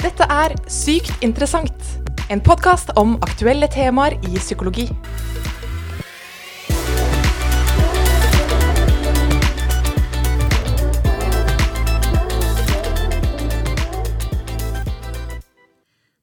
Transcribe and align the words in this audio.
Dette 0.00 0.24
er 0.32 0.54
Sykt 0.64 1.12
interessant, 1.20 1.82
en 2.32 2.40
podkast 2.40 2.88
om 2.96 3.18
aktuelle 3.20 3.66
temaer 3.68 4.14
i 4.24 4.38
psykologi. 4.40 4.86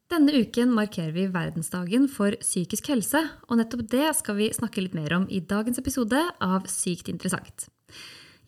Denne 0.09 0.41
uken 0.41 0.73
markerer 0.73 1.13
vi 1.13 1.27
verdensdagen 1.29 2.09
for 2.09 2.33
psykisk 2.41 2.89
helse, 2.89 3.21
og 3.45 3.61
nettopp 3.61 3.85
det 3.93 4.09
skal 4.17 4.39
vi 4.41 4.49
snakke 4.57 4.81
litt 4.81 4.97
mer 4.97 5.19
om 5.19 5.29
i 5.29 5.43
dagens 5.45 5.77
episode 5.77 6.23
av 6.41 6.65
Sykt 6.65 7.13
interessant. 7.13 7.69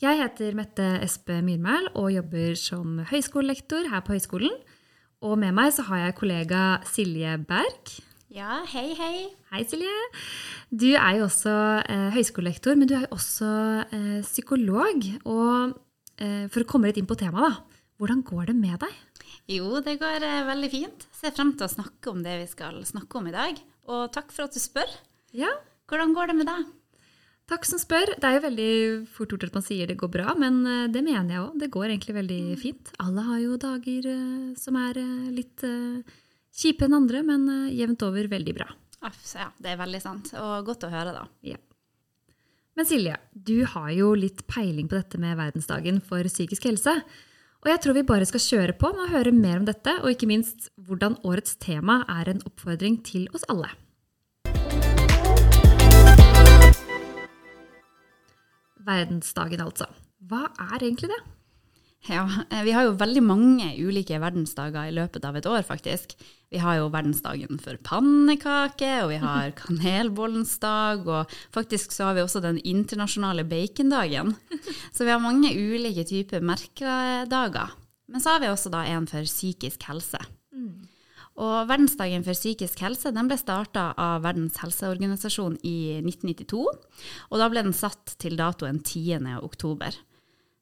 Jeg 0.02 0.18
heter 0.24 0.58
Mette 0.58 0.90
Espe 1.06 1.38
Myrmæl 1.46 1.92
og 1.94 2.10
jobber 2.18 2.58
som 2.58 3.02
høyskolelektor 3.14 3.94
her 3.94 4.02
på 4.02 4.18
høyskolen. 4.18 4.58
Og 5.20 5.36
med 5.40 5.52
meg 5.56 5.74
så 5.76 5.84
har 5.90 6.06
jeg 6.06 6.16
kollega 6.16 6.62
Silje 6.88 7.34
Berg. 7.48 7.92
Ja, 8.32 8.62
hei, 8.72 8.94
hei. 8.96 9.26
Hei, 9.52 9.64
Silje. 9.68 9.92
Du 10.72 10.88
er 10.94 11.18
jo 11.18 11.26
også 11.26 11.52
eh, 11.82 12.08
høyskolelektor, 12.14 12.78
men 12.80 12.88
du 12.88 12.94
er 12.96 13.04
jo 13.04 13.18
også 13.18 13.50
eh, 13.90 14.22
psykolog. 14.24 15.10
Og 15.28 15.74
eh, 16.22 16.46
for 16.54 16.64
å 16.64 16.70
komme 16.70 16.88
litt 16.88 17.02
inn 17.02 17.10
på 17.10 17.18
temaet, 17.20 17.50
da. 17.50 17.84
Hvordan 18.00 18.22
går 18.24 18.52
det 18.54 18.56
med 18.62 18.78
deg? 18.80 18.96
Jo, 19.52 19.82
det 19.84 19.98
går 20.00 20.24
eh, 20.24 20.44
veldig 20.48 20.72
fint. 20.72 21.08
Ser 21.20 21.36
frem 21.36 21.52
til 21.58 21.68
å 21.68 21.74
snakke 21.74 22.14
om 22.14 22.24
det 22.24 22.38
vi 22.46 22.48
skal 22.54 22.80
snakke 22.88 23.20
om 23.20 23.28
i 23.28 23.36
dag. 23.36 23.60
Og 23.92 24.06
takk 24.16 24.32
for 24.32 24.48
at 24.48 24.56
du 24.56 24.62
spør. 24.64 24.94
Ja, 25.36 25.52
Hvordan 25.90 26.12
går 26.14 26.30
det 26.30 26.36
med 26.38 26.46
deg? 26.46 26.66
Takk 27.50 27.66
som 27.66 27.80
spør. 27.82 28.12
Det 28.14 28.28
er 28.28 28.36
jo 28.36 28.42
veldig 28.44 28.74
fort 29.10 29.32
gjort 29.34 29.48
at 29.48 29.56
man 29.58 29.66
sier 29.66 29.90
det 29.90 29.98
går 29.98 30.12
bra, 30.14 30.36
men 30.38 30.60
eh, 30.70 30.90
det 30.94 31.02
mener 31.06 31.34
jeg 31.34 31.42
òg. 31.42 31.56
Det 31.64 31.72
går 31.74 31.88
egentlig 31.88 32.18
veldig 32.20 32.42
fint. 32.62 32.92
Alle 33.02 33.24
har 33.26 33.40
jo 33.42 33.58
dager 33.62 34.10
eh, 34.12 34.52
som 34.60 34.78
er 34.78 35.00
eh, 35.02 35.32
litt 35.34 35.66
kjipe 36.60 36.86
enn 36.86 36.98
andre, 37.00 37.24
men 37.26 37.48
jevnt 37.74 38.06
over 38.06 38.30
veldig 38.30 38.54
bra. 38.58 38.70
Ja, 39.02 39.50
det 39.58 39.74
er 39.74 39.82
veldig 39.82 40.04
sant. 40.04 40.30
Og 40.38 40.70
godt 40.70 40.86
å 40.86 40.92
høre, 40.94 41.16
da. 41.16 41.26
Ja. 41.46 41.58
Men 42.78 42.88
Silje, 42.88 43.18
du 43.34 43.64
har 43.74 43.90
jo 43.96 44.14
litt 44.16 44.46
peiling 44.48 44.88
på 44.92 45.00
dette 45.00 45.18
med 45.20 45.40
verdensdagen 45.40 46.00
for 46.06 46.30
psykisk 46.30 46.70
helse. 46.70 47.00
Og 47.60 47.74
jeg 47.74 47.82
tror 47.84 47.98
vi 47.98 48.08
bare 48.08 48.28
skal 48.30 48.46
kjøre 48.46 48.78
på 48.80 48.94
med 48.94 49.08
å 49.08 49.12
høre 49.18 49.36
mer 49.36 49.58
om 49.60 49.68
dette, 49.68 49.98
og 50.04 50.14
ikke 50.14 50.30
minst 50.30 50.70
hvordan 50.86 51.18
årets 51.28 51.58
tema 51.60 52.04
er 52.20 52.30
en 52.32 52.46
oppfordring 52.46 53.02
til 53.08 53.26
oss 53.34 53.48
alle. 53.52 53.74
Verdensdagen, 58.86 59.62
altså. 59.64 59.90
Hva 60.30 60.48
er 60.72 60.84
egentlig 60.84 61.12
det? 61.12 61.20
Ja, 62.08 62.24
eh, 62.50 62.64
vi 62.64 62.72
har 62.72 62.86
jo 62.88 62.96
veldig 63.00 63.22
mange 63.28 63.74
ulike 63.76 64.20
verdensdager 64.24 64.88
i 64.88 64.94
løpet 64.96 65.26
av 65.28 65.36
et 65.36 65.48
år, 65.50 65.66
faktisk. 65.68 66.16
Vi 66.50 66.62
har 66.64 66.80
jo 66.80 66.88
verdensdagen 66.94 67.60
for 67.60 67.76
pannekake, 67.84 68.94
og 69.04 69.12
vi 69.12 69.20
har 69.20 69.52
kanelbollens 69.60 70.56
dag, 70.64 71.04
og 71.04 71.36
faktisk 71.56 71.92
så 71.92 72.10
har 72.10 72.18
vi 72.18 72.24
også 72.24 72.42
den 72.46 72.62
internasjonale 72.64 73.44
bacondagen. 73.44 74.36
Så 74.94 75.04
vi 75.04 75.12
har 75.12 75.20
mange 75.24 75.52
ulike 75.52 76.08
typer 76.08 76.40
merkedager. 76.40 77.76
Men 78.10 78.24
så 78.24 78.36
har 78.36 78.44
vi 78.44 78.50
også 78.50 78.72
da 78.74 78.88
en 78.90 79.06
for 79.10 79.28
psykisk 79.28 79.84
helse. 79.92 80.24
Og 81.40 81.70
Verdensdagen 81.70 82.26
for 82.26 82.36
psykisk 82.36 82.82
helse 82.84 83.14
ble 83.16 83.38
starta 83.40 83.94
av 83.96 84.26
Verdens 84.26 84.60
helseorganisasjon 84.60 85.56
i 85.64 86.02
1992. 86.02 86.66
Og 87.32 87.40
da 87.40 87.48
ble 87.52 87.64
den 87.64 87.76
satt 87.76 88.18
til 88.20 88.36
datoen 88.40 88.82
10. 88.84 89.24
oktober. 89.40 89.96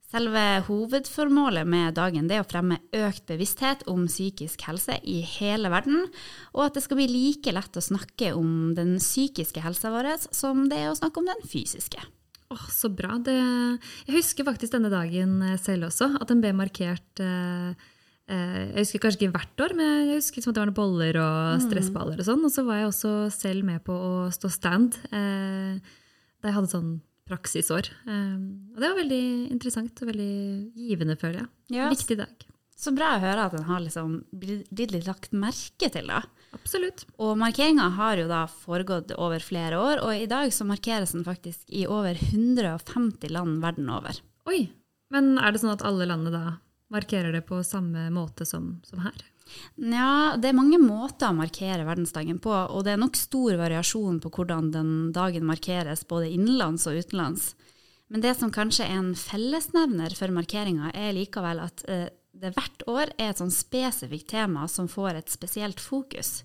Selve 0.08 0.42
hovedformålet 0.70 1.68
med 1.68 1.98
dagen 1.98 2.30
er 2.32 2.40
å 2.40 2.48
fremme 2.48 2.78
økt 2.96 3.26
bevissthet 3.28 3.82
om 3.92 4.06
psykisk 4.08 4.62
helse 4.70 4.96
i 5.04 5.18
hele 5.34 5.68
verden, 5.74 6.06
og 6.54 6.62
at 6.64 6.78
det 6.78 6.86
skal 6.86 7.02
bli 7.02 7.10
like 7.12 7.52
lett 7.52 7.76
å 7.76 7.84
snakke 7.84 8.32
om 8.38 8.72
den 8.78 8.96
psykiske 9.02 9.66
helsa 9.66 9.92
vår 9.92 10.14
som 10.32 10.70
det 10.72 10.80
er 10.80 10.94
å 10.94 10.96
snakke 10.96 11.20
om 11.20 11.28
den 11.28 11.44
fysiske. 11.44 12.00
Åh, 12.56 12.66
så 12.72 12.88
bra. 12.88 13.18
Det, 13.20 13.36
jeg 14.08 14.16
husker 14.16 14.48
faktisk 14.48 14.78
denne 14.78 14.94
dagen 14.94 15.42
eh, 15.44 15.60
selv 15.60 15.90
også, 15.90 16.14
at 16.22 16.32
den 16.32 16.40
ble 16.40 16.54
markert 16.56 17.20
eh, 17.20 17.76
Jeg 18.28 18.82
husker 18.82 19.02
kanskje 19.04 19.22
ikke 19.22 19.36
hvert 19.38 19.62
år, 19.64 19.74
men 19.78 19.92
jeg 20.10 20.18
husker 20.20 20.44
som 20.44 20.52
at 20.52 20.58
det 20.58 20.62
var 20.62 20.70
noen 20.70 20.78
boller 20.78 21.20
og 21.22 21.62
stressballer 21.64 22.20
og 22.20 22.28
sånn. 22.28 22.44
Og 22.44 22.52
så 22.52 22.66
var 22.68 22.82
jeg 22.82 22.90
også 22.90 23.12
selv 23.32 23.68
med 23.68 23.84
på 23.88 23.96
å 23.96 24.12
stå 24.36 24.52
stand 24.52 24.98
eh, 25.16 25.78
da 26.44 26.50
jeg 26.50 26.58
hadde 26.58 26.74
sånn 26.74 26.92
praksisår. 27.28 27.88
Eh, 28.08 28.36
og 28.76 28.82
det 28.84 28.90
var 28.90 29.00
veldig 29.00 29.24
interessant 29.56 30.04
og 30.04 30.12
veldig 30.12 30.34
givende, 30.76 31.16
føler 31.20 31.44
jeg. 31.44 31.50
Ja. 31.80 31.88
Viktig 31.94 32.20
dag. 32.20 32.48
Så 32.78 32.92
bra 32.94 33.16
å 33.16 33.22
høre 33.24 33.48
at 33.48 33.56
den 33.56 33.66
har 33.66 33.82
liksom 33.82 34.20
blitt 34.38 34.92
litt 34.94 35.08
lagt 35.08 35.32
merke 35.34 35.90
til. 35.90 36.12
da. 36.12 36.22
Absolutt. 36.54 37.08
Og 37.18 37.34
markeringa 37.40 37.90
har 37.98 38.22
jo 38.22 38.28
da 38.30 38.44
foregått 38.52 39.16
over 39.18 39.42
flere 39.44 39.80
år, 39.82 40.04
og 40.06 40.14
i 40.14 40.30
dag 40.30 40.54
så 40.54 40.68
markeres 40.68 41.16
den 41.16 41.26
faktisk 41.26 41.66
i 41.74 41.88
over 41.90 42.20
150 42.20 43.34
land 43.34 43.64
verden 43.64 43.90
over. 43.90 44.22
Oi. 44.52 44.68
Men 45.14 45.38
er 45.40 45.56
det 45.56 45.64
sånn 45.64 45.74
at 45.74 45.86
alle 45.88 46.06
landene 46.10 46.36
da 46.36 46.56
markerer 46.94 47.34
det 47.36 47.44
på 47.48 47.62
samme 47.66 48.08
måte 48.14 48.46
som, 48.48 48.78
som 48.88 49.02
her? 49.04 49.18
Nja, 49.80 50.36
det 50.40 50.50
er 50.50 50.58
mange 50.58 50.80
måter 50.82 51.32
å 51.32 51.38
markere 51.38 51.86
verdensdagen 51.88 52.40
på, 52.44 52.52
og 52.52 52.84
det 52.84 52.96
er 52.96 53.02
nok 53.02 53.16
stor 53.16 53.56
variasjon 53.60 54.20
på 54.24 54.32
hvordan 54.36 54.72
den 54.74 54.92
dagen 55.16 55.48
markeres 55.48 56.04
både 56.08 56.34
innenlands 56.34 56.88
og 56.90 57.00
utenlands. 57.00 57.54
Men 58.12 58.24
det 58.24 58.36
som 58.40 58.52
kanskje 58.54 58.88
er 58.88 59.00
en 59.00 59.14
fellesnevner 59.20 60.16
for 60.16 60.32
markeringa, 60.36 60.92
er 60.96 61.16
likevel 61.16 61.64
at 61.64 61.84
eh, 61.92 62.10
det 62.38 62.54
hvert 62.56 62.86
år 62.88 63.12
er 63.18 63.32
et 63.32 63.42
sånn 63.42 63.54
spesifikt 63.54 64.30
tema 64.32 64.68
som 64.72 64.88
får 64.92 65.22
et 65.22 65.34
spesielt 65.34 65.82
fokus. 65.84 66.42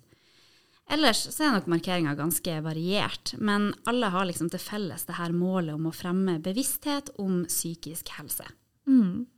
Ellers 0.92 1.22
så 1.30 1.46
er 1.46 1.54
nok 1.54 1.68
markeringa 1.70 2.16
ganske 2.18 2.56
variert, 2.64 3.34
men 3.38 3.70
alle 3.88 4.10
har 4.12 4.26
liksom 4.28 4.50
til 4.52 4.60
felles 4.60 5.06
det 5.08 5.16
her 5.16 5.34
målet 5.36 5.76
om 5.76 5.86
å 5.88 5.94
fremme 5.94 6.40
bevissthet 6.42 7.12
om 7.22 7.44
psykisk 7.48 8.10
helse. 8.18 8.48
Mm. 8.90 9.28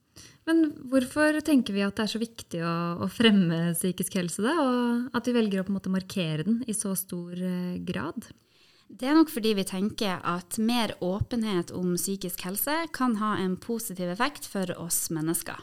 Men 0.44 0.66
hvorfor 0.92 1.40
tenker 1.44 1.76
vi 1.76 1.84
at 1.86 1.96
det 1.96 2.04
er 2.04 2.12
så 2.12 2.20
viktig 2.20 2.60
å, 2.64 2.74
å 3.04 3.08
fremme 3.12 3.72
psykisk 3.72 4.18
helse, 4.20 4.44
da, 4.44 4.54
og 4.60 5.16
at 5.16 5.28
vi 5.28 5.36
velger 5.36 5.62
å 5.62 5.66
på 5.66 5.72
en 5.72 5.78
måte 5.78 5.92
markere 5.92 6.44
den 6.46 6.60
i 6.68 6.76
så 6.76 6.92
stor 6.98 7.32
eh, 7.38 7.78
grad? 7.84 8.28
Det 8.94 9.08
er 9.08 9.16
nok 9.16 9.32
fordi 9.32 9.54
vi 9.56 9.64
tenker 9.66 10.20
at 10.28 10.58
mer 10.60 10.92
åpenhet 11.02 11.72
om 11.74 11.94
psykisk 11.96 12.44
helse 12.46 12.76
kan 12.94 13.16
ha 13.18 13.34
en 13.40 13.56
positiv 13.56 14.12
effekt 14.12 14.46
for 14.46 14.70
oss 14.78 15.08
mennesker. 15.14 15.58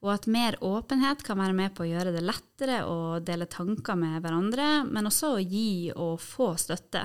Og 0.00 0.14
at 0.14 0.28
mer 0.32 0.56
åpenhet 0.64 1.24
kan 1.26 1.36
være 1.42 1.56
med 1.56 1.74
på 1.76 1.84
å 1.84 1.90
gjøre 1.90 2.14
det 2.14 2.22
lettere 2.24 2.78
å 2.88 3.18
dele 3.20 3.50
tanker 3.50 3.98
med 4.00 4.22
hverandre, 4.24 4.68
men 4.88 5.10
også 5.10 5.34
å 5.34 5.42
gi 5.42 5.90
og 5.92 6.22
få 6.24 6.54
støtte. 6.60 7.04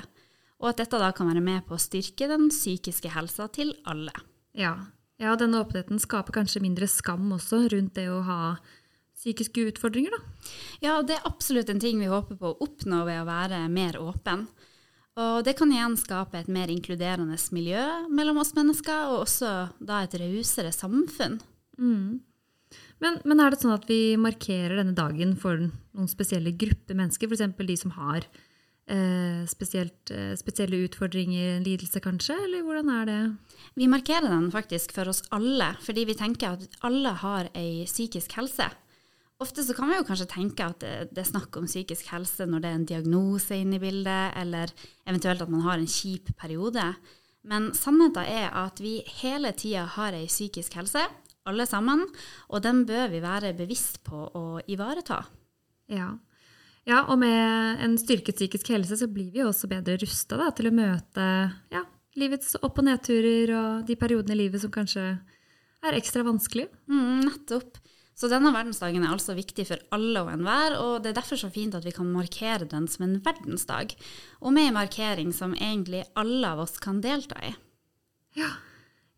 Og 0.64 0.70
at 0.72 0.80
dette 0.80 1.02
da 1.02 1.10
kan 1.16 1.28
være 1.28 1.44
med 1.44 1.66
på 1.68 1.76
å 1.76 1.82
styrke 1.82 2.30
den 2.32 2.48
psykiske 2.54 3.12
helsa 3.12 3.50
til 3.52 3.74
alle. 3.90 4.14
Ja. 4.56 4.78
Ja, 5.22 5.36
denne 5.40 5.62
åpenheten 5.64 6.02
skaper 6.02 6.36
kanskje 6.42 6.64
mindre 6.64 6.88
skam 6.92 7.30
også 7.36 7.66
rundt 7.72 7.96
det 7.96 8.10
å 8.12 8.22
ha 8.28 8.40
psykiske 9.16 9.70
utfordringer, 9.72 10.12
da. 10.12 10.52
Ja, 10.84 10.96
det 11.02 11.18
er 11.18 11.28
absolutt 11.30 11.70
en 11.72 11.80
ting 11.80 12.02
vi 12.02 12.12
håper 12.12 12.38
på 12.40 12.52
å 12.52 12.58
oppnå 12.66 13.06
ved 13.08 13.22
å 13.22 13.28
være 13.30 13.62
mer 13.72 13.98
åpen. 14.02 14.46
Og 15.16 15.46
det 15.48 15.54
kan 15.56 15.72
igjen 15.72 15.96
skape 15.96 16.42
et 16.42 16.52
mer 16.52 16.72
inkluderende 16.72 17.38
miljø 17.56 17.84
mellom 18.12 18.42
oss 18.44 18.52
mennesker, 18.58 19.14
og 19.14 19.24
også 19.24 19.52
da 19.80 20.02
et 20.04 20.18
rausere 20.20 20.74
samfunn. 20.76 21.40
Men, 23.00 23.22
men 23.24 23.40
er 23.40 23.52
det 23.52 23.62
sånn 23.62 23.76
at 23.76 23.88
vi 23.88 24.18
markerer 24.20 24.76
denne 24.82 24.96
dagen 24.98 25.36
for 25.40 25.64
noen 25.64 26.12
spesielle 26.12 26.52
grupper 26.52 27.00
mennesker, 27.00 27.32
f.eks. 27.32 27.56
de 27.56 27.78
som 27.80 27.96
har 27.96 28.28
eh, 28.88 29.44
spesielt, 29.50 30.12
eh, 30.12 30.36
spesielle 30.38 30.84
utfordringer, 30.86 31.60
lidelse 31.66 32.02
kanskje, 32.04 32.38
eller 32.46 32.64
hvordan 32.66 32.92
er 32.94 33.06
det? 33.10 33.20
Vi 33.76 33.88
markerer 33.92 34.30
den 34.30 34.52
faktisk 34.54 34.94
for 34.96 35.10
oss 35.10 35.24
alle, 35.36 35.74
fordi 35.82 36.06
vi 36.06 36.18
tenker 36.18 36.56
at 36.56 36.80
alle 36.86 37.14
har 37.22 37.50
ei 37.54 37.86
psykisk 37.86 38.38
helse. 38.40 38.70
Ofte 39.44 39.66
så 39.68 39.76
kan 39.76 39.90
vi 39.90 39.98
jo 39.98 40.06
kanskje 40.08 40.30
tenke 40.32 40.64
at 40.64 40.80
det, 40.80 40.94
det 41.12 41.26
er 41.26 41.28
snakk 41.28 41.58
om 41.60 41.68
psykisk 41.68 42.08
helse 42.14 42.46
når 42.48 42.62
det 42.64 42.70
er 42.70 42.80
en 42.80 42.88
diagnose 42.88 43.58
inne 43.60 43.76
i 43.76 43.84
bildet, 43.84 44.32
eller 44.40 44.72
eventuelt 45.06 45.44
at 45.44 45.52
man 45.52 45.66
har 45.66 45.82
en 45.82 45.92
kjip 45.92 46.32
periode. 46.40 46.86
Men 47.46 47.74
sannheten 47.76 48.24
er 48.24 48.48
at 48.56 48.80
vi 48.82 49.02
hele 49.20 49.52
tida 49.58 49.84
har 49.98 50.16
ei 50.16 50.30
psykisk 50.32 50.80
helse, 50.80 51.04
alle 51.46 51.66
sammen, 51.70 52.06
og 52.50 52.64
den 52.66 52.86
bør 52.90 53.12
vi 53.12 53.22
være 53.22 53.54
bevisst 53.58 54.00
på 54.08 54.24
å 54.34 54.46
ivareta. 54.72 55.20
Ja. 55.92 56.16
Ja, 56.86 57.02
og 57.10 57.18
med 57.22 57.82
en 57.86 57.96
styrket 57.98 58.38
psykisk 58.38 58.70
helse 58.76 58.98
så 59.00 59.08
blir 59.10 59.32
vi 59.34 59.42
jo 59.42 59.50
også 59.50 59.70
bedre 59.72 59.98
rusta 60.02 60.52
til 60.58 60.70
å 60.70 60.76
møte 60.76 61.26
ja, 61.74 61.82
livets 62.20 62.54
opp- 62.62 62.78
og 62.82 62.86
nedturer 62.86 63.54
og 63.58 63.88
de 63.88 63.98
periodene 64.00 64.38
i 64.38 64.44
livet 64.44 64.62
som 64.62 64.74
kanskje 64.74 65.08
er 65.86 65.98
ekstra 65.98 66.24
vanskelig. 66.26 66.68
Mm, 66.90 67.26
nettopp. 67.26 67.82
Så 68.16 68.30
denne 68.32 68.54
verdensdagen 68.56 69.04
er 69.04 69.12
altså 69.12 69.34
viktig 69.36 69.66
for 69.68 69.82
alle 69.96 70.22
og 70.24 70.30
enhver, 70.32 70.78
og 70.80 70.94
det 71.04 71.12
er 71.12 71.18
derfor 71.18 71.40
så 71.42 71.50
fint 71.52 71.76
at 71.76 71.84
vi 71.84 71.92
kan 71.96 72.08
markere 72.08 72.68
den 72.72 72.88
som 72.88 73.04
en 73.04 73.18
verdensdag, 73.26 73.92
og 74.40 74.56
med 74.56 74.70
en 74.70 74.78
markering 74.78 75.34
som 75.36 75.58
egentlig 75.58 76.06
alle 76.16 76.54
av 76.54 76.64
oss 76.64 76.80
kan 76.80 77.02
delta 77.04 77.42
i. 77.44 77.52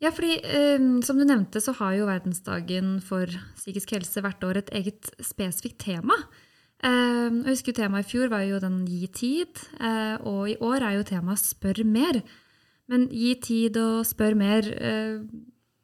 Ja, 0.01 0.09
fordi 0.13 0.39
eh, 0.45 0.81
som 1.05 1.17
du 1.17 1.27
nevnte, 1.27 1.61
så 1.61 1.75
har 1.77 1.93
jo 1.97 2.09
verdensdagen 2.09 2.97
for 3.05 3.29
psykisk 3.57 3.95
helse 3.97 4.21
hvert 4.25 4.43
år 4.45 4.63
et 4.63 4.73
eget 4.81 5.11
spesifikt 5.25 5.79
tema. 5.85 6.17
Eh, 6.85 7.27
jeg 7.31 7.55
husker 7.55 7.73
Temaet 7.73 8.05
i 8.05 8.11
fjor 8.11 8.29
var 8.31 8.43
jo 8.45 8.59
den 8.61 8.83
gi 8.85 9.07
tid, 9.09 9.61
eh, 9.81 10.15
og 10.21 10.49
i 10.51 10.57
år 10.61 10.85
er 10.85 10.97
jo 10.99 11.07
temaet 11.07 11.41
spør 11.41 11.81
mer. 11.87 12.21
Men 12.87 13.07
gi 13.11 13.33
tid 13.43 13.79
og 13.81 14.05
spør 14.07 14.37
mer 14.37 14.67
eh, 14.77 15.23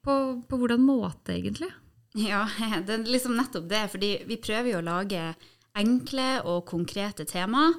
på, 0.04 0.18
på 0.48 0.60
hvordan 0.60 0.86
måte, 0.86 1.34
egentlig? 1.36 1.72
Ja, 2.20 2.46
det 2.86 3.00
er 3.00 3.10
liksom 3.10 3.36
nettopp 3.40 3.68
det. 3.72 3.88
fordi 3.92 4.14
vi 4.30 4.42
prøver 4.42 4.76
jo 4.76 4.82
å 4.84 4.88
lage 4.88 5.34
enkle 5.74 6.44
og 6.46 6.66
konkrete 6.70 7.26
temaer. 7.26 7.74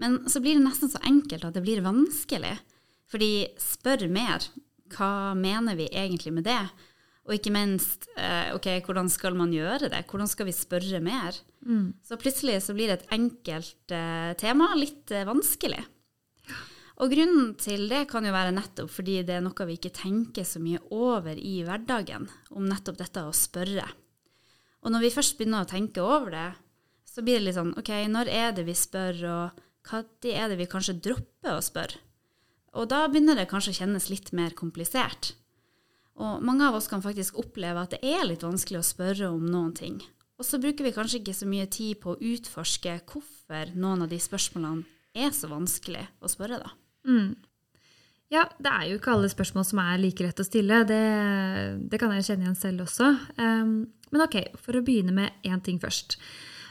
Men 0.00 0.24
så 0.26 0.40
blir 0.42 0.56
det 0.56 0.64
nesten 0.64 0.90
så 0.90 0.98
enkelt 1.06 1.44
at 1.46 1.54
det 1.54 1.62
blir 1.62 1.84
vanskelig. 1.84 2.56
Fordi 3.12 3.46
spør 3.60 4.08
mer. 4.10 4.48
Hva 4.94 5.34
mener 5.38 5.76
vi 5.78 5.86
egentlig 5.92 6.32
med 6.34 6.48
det? 6.48 6.62
Og 7.24 7.38
ikke 7.38 7.54
minst, 7.54 8.06
eh, 8.20 8.52
ok, 8.52 8.68
hvordan 8.84 9.08
skal 9.08 9.36
man 9.38 9.52
gjøre 9.52 9.88
det? 9.88 10.02
Hvordan 10.10 10.28
skal 10.28 10.46
vi 10.46 10.52
spørre 10.52 11.00
mer? 11.00 11.36
Mm. 11.64 11.94
Så 12.04 12.18
plutselig 12.20 12.58
så 12.66 12.74
blir 12.76 12.92
et 12.92 13.06
enkelt 13.16 13.92
eh, 13.96 14.34
tema 14.36 14.74
litt 14.76 15.10
eh, 15.10 15.24
vanskelig. 15.24 15.80
Og 17.02 17.10
grunnen 17.10 17.54
til 17.58 17.88
det 17.90 18.04
kan 18.12 18.26
jo 18.26 18.34
være 18.34 18.52
nettopp 18.54 18.92
fordi 18.92 19.22
det 19.26 19.38
er 19.38 19.42
noe 19.42 19.66
vi 19.66 19.78
ikke 19.78 19.96
tenker 19.96 20.44
så 20.46 20.60
mye 20.62 20.78
over 20.94 21.34
i 21.34 21.56
hverdagen, 21.66 22.28
om 22.54 22.68
nettopp 22.68 23.00
dette 23.00 23.24
å 23.24 23.32
spørre. 23.34 23.88
Og 24.84 24.92
når 24.92 25.06
vi 25.06 25.14
først 25.16 25.38
begynner 25.38 25.64
å 25.64 25.70
tenke 25.70 26.04
over 26.04 26.30
det, 26.30 26.48
så 27.08 27.24
blir 27.24 27.40
det 27.40 27.48
litt 27.48 27.56
sånn 27.56 27.74
OK, 27.80 27.90
når 28.10 28.30
er 28.30 28.52
det 28.54 28.66
vi 28.68 28.76
spør, 28.76 29.22
og 29.32 29.62
når 29.90 30.28
er 30.28 30.52
det 30.52 30.58
vi 30.60 30.68
kanskje 30.70 30.98
dropper 31.08 31.56
å 31.56 31.64
spørre? 31.64 32.02
Og 32.74 32.88
da 32.90 33.04
begynner 33.08 33.38
det 33.38 33.48
kanskje 33.50 33.72
å 33.72 33.78
kjennes 33.80 34.10
litt 34.10 34.32
mer 34.34 34.54
komplisert. 34.58 35.32
Og 36.22 36.42
mange 36.46 36.66
av 36.66 36.76
oss 36.78 36.86
kan 36.90 37.02
faktisk 37.02 37.38
oppleve 37.42 37.82
at 37.82 37.96
det 37.96 38.02
er 38.06 38.26
litt 38.28 38.44
vanskelig 38.46 38.80
å 38.80 38.86
spørre 38.86 39.30
om 39.34 39.46
noen 39.50 39.72
ting. 39.74 39.98
Og 40.38 40.46
så 40.46 40.58
bruker 40.62 40.86
vi 40.86 40.94
kanskje 40.94 41.20
ikke 41.20 41.34
så 41.36 41.48
mye 41.48 41.66
tid 41.70 41.98
på 42.02 42.14
å 42.14 42.20
utforske 42.32 42.98
hvorfor 43.10 43.74
noen 43.78 44.04
av 44.06 44.10
de 44.10 44.18
spørsmålene 44.22 44.86
er 45.14 45.34
så 45.34 45.50
vanskelig 45.50 46.02
å 46.22 46.30
spørre, 46.30 46.58
da. 46.62 46.72
Mm. 47.06 47.34
Ja, 48.32 48.48
det 48.58 48.70
er 48.70 48.88
jo 48.88 48.98
ikke 48.98 49.12
alle 49.14 49.30
spørsmål 49.30 49.66
som 49.68 49.80
er 49.82 50.00
like 50.02 50.24
lett 50.24 50.40
å 50.42 50.46
stille. 50.46 50.80
Det, 50.88 51.02
det 51.90 52.00
kan 52.02 52.14
jeg 52.16 52.26
kjenne 52.26 52.48
igjen 52.48 52.58
selv 52.58 52.86
også. 52.86 53.12
Um, 53.38 53.76
men 54.10 54.24
ok, 54.24 54.38
for 54.58 54.78
å 54.78 54.82
begynne 54.86 55.14
med 55.14 55.46
én 55.46 55.62
ting 55.62 55.78
først. 55.82 56.16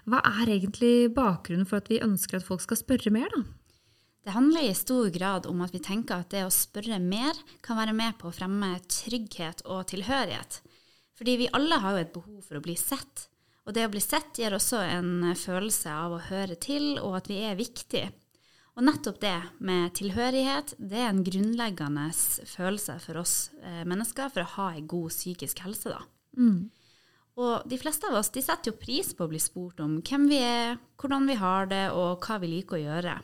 Hva 0.09 0.19
er 0.41 0.51
egentlig 0.57 1.13
bakgrunnen 1.15 1.67
for 1.69 1.79
at 1.79 1.87
vi 1.91 2.01
ønsker 2.03 2.41
at 2.41 2.47
folk 2.47 2.63
skal 2.65 2.81
spørre 2.81 3.13
mer, 3.15 3.29
da? 3.31 3.45
Det 4.23 4.31
handler 4.31 4.61
i 4.61 4.73
stor 4.73 5.09
grad 5.09 5.45
om 5.45 5.61
at 5.65 5.73
vi 5.75 5.81
tenker 5.83 6.21
at 6.21 6.31
det 6.31 6.45
å 6.47 6.51
spørre 6.53 6.95
mer 7.03 7.35
kan 7.63 7.75
være 7.75 7.95
med 7.95 8.15
på 8.21 8.29
å 8.29 8.35
fremme 8.35 8.77
trygghet 8.87 9.65
og 9.67 9.89
tilhørighet. 9.91 10.61
Fordi 11.19 11.33
vi 11.41 11.49
alle 11.51 11.79
har 11.83 11.97
jo 11.97 12.03
et 12.05 12.13
behov 12.13 12.45
for 12.47 12.57
å 12.59 12.63
bli 12.63 12.75
sett. 12.79 13.27
Og 13.67 13.75
det 13.75 13.83
å 13.83 13.91
bli 13.91 13.99
sett 14.03 14.39
gir 14.39 14.55
også 14.55 14.79
en 14.79 15.33
følelse 15.39 15.91
av 15.91 16.15
å 16.15 16.21
høre 16.29 16.55
til, 16.55 17.01
og 17.03 17.17
at 17.19 17.27
vi 17.31 17.41
er 17.43 17.59
viktige. 17.59 18.13
Og 18.79 18.87
nettopp 18.87 19.19
det 19.21 19.35
med 19.59 19.91
tilhørighet, 19.99 20.71
det 20.79 21.03
er 21.03 21.11
en 21.11 21.21
grunnleggende 21.27 22.07
følelse 22.49 22.95
for 23.03 23.19
oss 23.21 23.35
eh, 23.59 23.83
mennesker 23.83 24.31
for 24.31 24.45
å 24.45 24.53
ha 24.55 24.69
en 24.71 24.87
god 24.87 25.11
psykisk 25.13 25.61
helse, 25.67 25.91
da. 25.91 25.99
Mm. 26.39 26.71
Og 27.43 27.67
de 27.69 27.77
fleste 27.81 28.07
av 28.07 28.21
oss 28.21 28.31
de 28.33 28.41
setter 28.45 28.71
jo 28.71 28.79
pris 28.79 29.11
på 29.13 29.27
å 29.27 29.29
bli 29.29 29.41
spurt 29.41 29.83
om 29.83 29.99
hvem 30.05 30.25
vi 30.31 30.39
er, 30.47 30.79
hvordan 31.01 31.27
vi 31.27 31.37
har 31.43 31.69
det, 31.69 31.85
og 31.91 32.23
hva 32.23 32.39
vi 32.41 32.55
liker 32.55 32.79
å 32.79 32.83
gjøre 32.85 33.19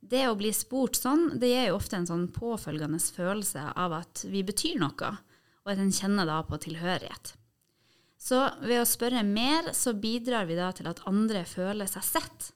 det 0.00 0.24
å 0.28 0.36
bli 0.38 0.52
spurt 0.56 0.96
sånn, 0.96 1.36
det 1.40 1.52
gir 1.52 1.68
jo 1.70 1.76
ofte 1.76 1.98
en 1.98 2.08
sånn 2.08 2.28
påfølgende 2.32 3.00
følelse 3.00 3.66
av 3.76 3.98
at 4.00 4.24
vi 4.28 4.42
betyr 4.46 4.80
noe, 4.80 5.12
og 5.64 5.72
at 5.72 5.82
en 5.82 5.92
kjenner 5.92 6.28
da 6.28 6.40
på 6.46 6.58
tilhørighet. 6.64 7.34
Så 8.20 8.40
ved 8.60 8.82
å 8.82 8.88
spørre 8.88 9.22
mer, 9.24 9.72
så 9.76 9.94
bidrar 9.96 10.48
vi 10.48 10.58
da 10.58 10.70
til 10.76 10.90
at 10.90 11.00
andre 11.08 11.44
føler 11.48 11.88
seg 11.88 12.04
sett. 12.04 12.50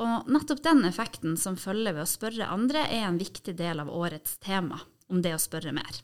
Og 0.00 0.30
nettopp 0.32 0.62
den 0.64 0.80
effekten 0.88 1.36
som 1.40 1.58
følger 1.60 1.92
ved 1.92 2.06
å 2.06 2.08
spørre 2.08 2.48
andre, 2.48 2.86
er 2.88 3.08
en 3.08 3.20
viktig 3.20 3.56
del 3.58 3.82
av 3.84 3.92
årets 3.92 4.38
tema, 4.44 4.80
om 5.12 5.20
det 5.24 5.34
å 5.36 5.42
spørre 5.42 5.74
mer. 5.76 6.00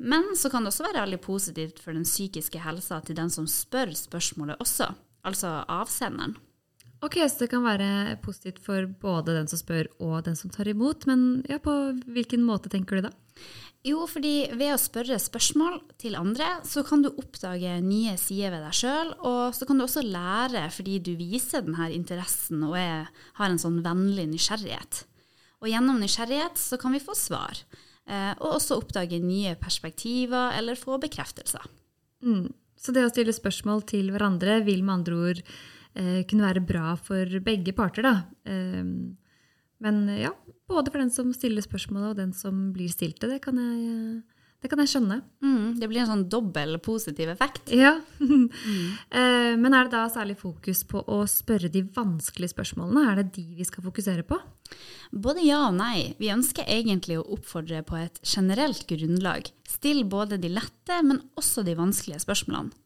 Men 0.00 0.32
så 0.36 0.48
kan 0.52 0.64
det 0.64 0.72
også 0.72 0.86
være 0.86 1.04
veldig 1.04 1.20
positivt 1.24 1.80
for 1.80 1.96
den 1.96 2.06
psykiske 2.08 2.60
helsa 2.64 3.00
til 3.04 3.18
den 3.18 3.32
som 3.32 3.48
spør 3.48 3.92
spørsmålet 3.96 4.60
også, 4.62 4.92
altså 5.28 5.58
avsenderen. 5.68 6.38
Ok, 7.00 7.16
Så 7.16 7.44
det 7.44 7.50
kan 7.50 7.64
være 7.64 8.18
positivt 8.20 8.60
for 8.60 8.84
både 9.00 9.32
den 9.38 9.48
som 9.48 9.58
spør 9.60 9.88
og 10.04 10.24
den 10.26 10.36
som 10.36 10.52
tar 10.52 10.68
imot. 10.68 11.06
Men 11.08 11.42
ja, 11.48 11.56
på 11.62 11.72
hvilken 12.04 12.44
måte 12.44 12.68
tenker 12.68 13.00
du 13.00 13.08
da? 13.08 13.12
Jo, 13.88 14.02
fordi 14.04 14.50
ved 14.52 14.74
å 14.74 14.80
spørre 14.80 15.16
spørsmål 15.16 15.78
til 16.00 16.18
andre, 16.18 16.58
så 16.68 16.82
kan 16.84 17.00
du 17.00 17.08
oppdage 17.08 17.78
nye 17.80 18.12
sider 18.20 18.52
ved 18.52 18.66
deg 18.66 18.76
sjøl. 18.76 19.14
Og 19.24 19.56
så 19.56 19.64
kan 19.64 19.80
du 19.80 19.86
også 19.86 20.04
lære 20.04 20.66
fordi 20.74 20.98
du 21.00 21.14
viser 21.16 21.64
denne 21.64 21.88
interessen 21.96 22.66
og 22.68 22.76
er, 22.76 23.08
har 23.40 23.48
en 23.48 23.62
sånn 23.62 23.80
vennlig 23.86 24.28
nysgjerrighet. 24.34 25.06
Og 25.64 25.72
gjennom 25.72 26.00
nysgjerrighet 26.00 26.60
så 26.60 26.76
kan 26.80 26.92
vi 26.92 27.00
få 27.00 27.16
svar. 27.16 27.64
Eh, 28.04 28.32
og 28.36 28.58
også 28.58 28.76
oppdage 28.80 29.22
nye 29.24 29.56
perspektiver 29.60 30.52
eller 30.58 30.76
få 30.76 31.00
bekreftelser. 31.00 31.64
Mm. 32.20 32.50
Så 32.80 32.92
det 32.96 33.04
å 33.06 33.12
stille 33.12 33.32
spørsmål 33.32 33.84
til 33.88 34.12
hverandre 34.12 34.60
vil 34.68 34.84
med 34.84 35.00
andre 35.00 35.20
ord 35.30 35.42
eh, 35.94 36.20
kunne 36.28 36.46
være 36.46 36.64
bra 36.66 36.94
for 37.00 37.40
begge 37.44 37.74
parter. 37.76 38.06
Da. 38.06 38.14
Eh, 38.44 38.84
men 39.80 40.02
ja, 40.12 40.34
både 40.70 40.92
for 40.92 41.02
den 41.02 41.12
som 41.14 41.32
stiller 41.34 41.64
spørsmålet 41.64 42.12
og 42.12 42.20
den 42.20 42.36
som 42.36 42.68
blir 42.74 42.90
stilt 42.92 43.20
det. 43.22 43.32
Det 43.34 43.40
kan 43.44 43.58
jeg, 43.58 44.20
det 44.60 44.70
kan 44.70 44.82
jeg 44.82 44.92
skjønne. 44.92 45.20
Mm, 45.40 45.78
det 45.80 45.88
blir 45.88 46.02
en 46.02 46.10
sånn 46.10 46.26
dobbel 46.32 46.76
positiv 46.84 47.32
effekt. 47.32 47.72
Ja. 47.72 47.94
mm. 48.20 48.44
eh, 49.08 49.54
men 49.60 49.72
er 49.72 49.88
det 49.88 49.96
da 49.96 50.04
særlig 50.12 50.36
fokus 50.42 50.84
på 50.88 51.00
å 51.00 51.22
spørre 51.30 51.72
de 51.72 51.82
vanskelige 51.96 52.52
spørsmålene? 52.54 53.06
Er 53.08 53.22
det 53.22 53.30
de 53.38 53.46
vi 53.58 53.66
skal 53.68 53.86
fokusere 53.88 54.26
på? 54.28 54.38
Både 55.10 55.42
ja 55.46 55.64
og 55.70 55.78
nei. 55.80 56.12
Vi 56.20 56.30
ønsker 56.32 56.68
egentlig 56.68 57.18
å 57.18 57.26
oppfordre 57.38 57.82
på 57.86 57.98
et 57.98 58.20
generelt 58.26 58.84
grunnlag. 58.90 59.48
Still 59.68 60.04
både 60.12 60.38
de 60.42 60.52
lette, 60.52 61.00
men 61.02 61.24
også 61.40 61.64
de 61.66 61.78
vanskelige 61.78 62.22
spørsmålene. 62.26 62.76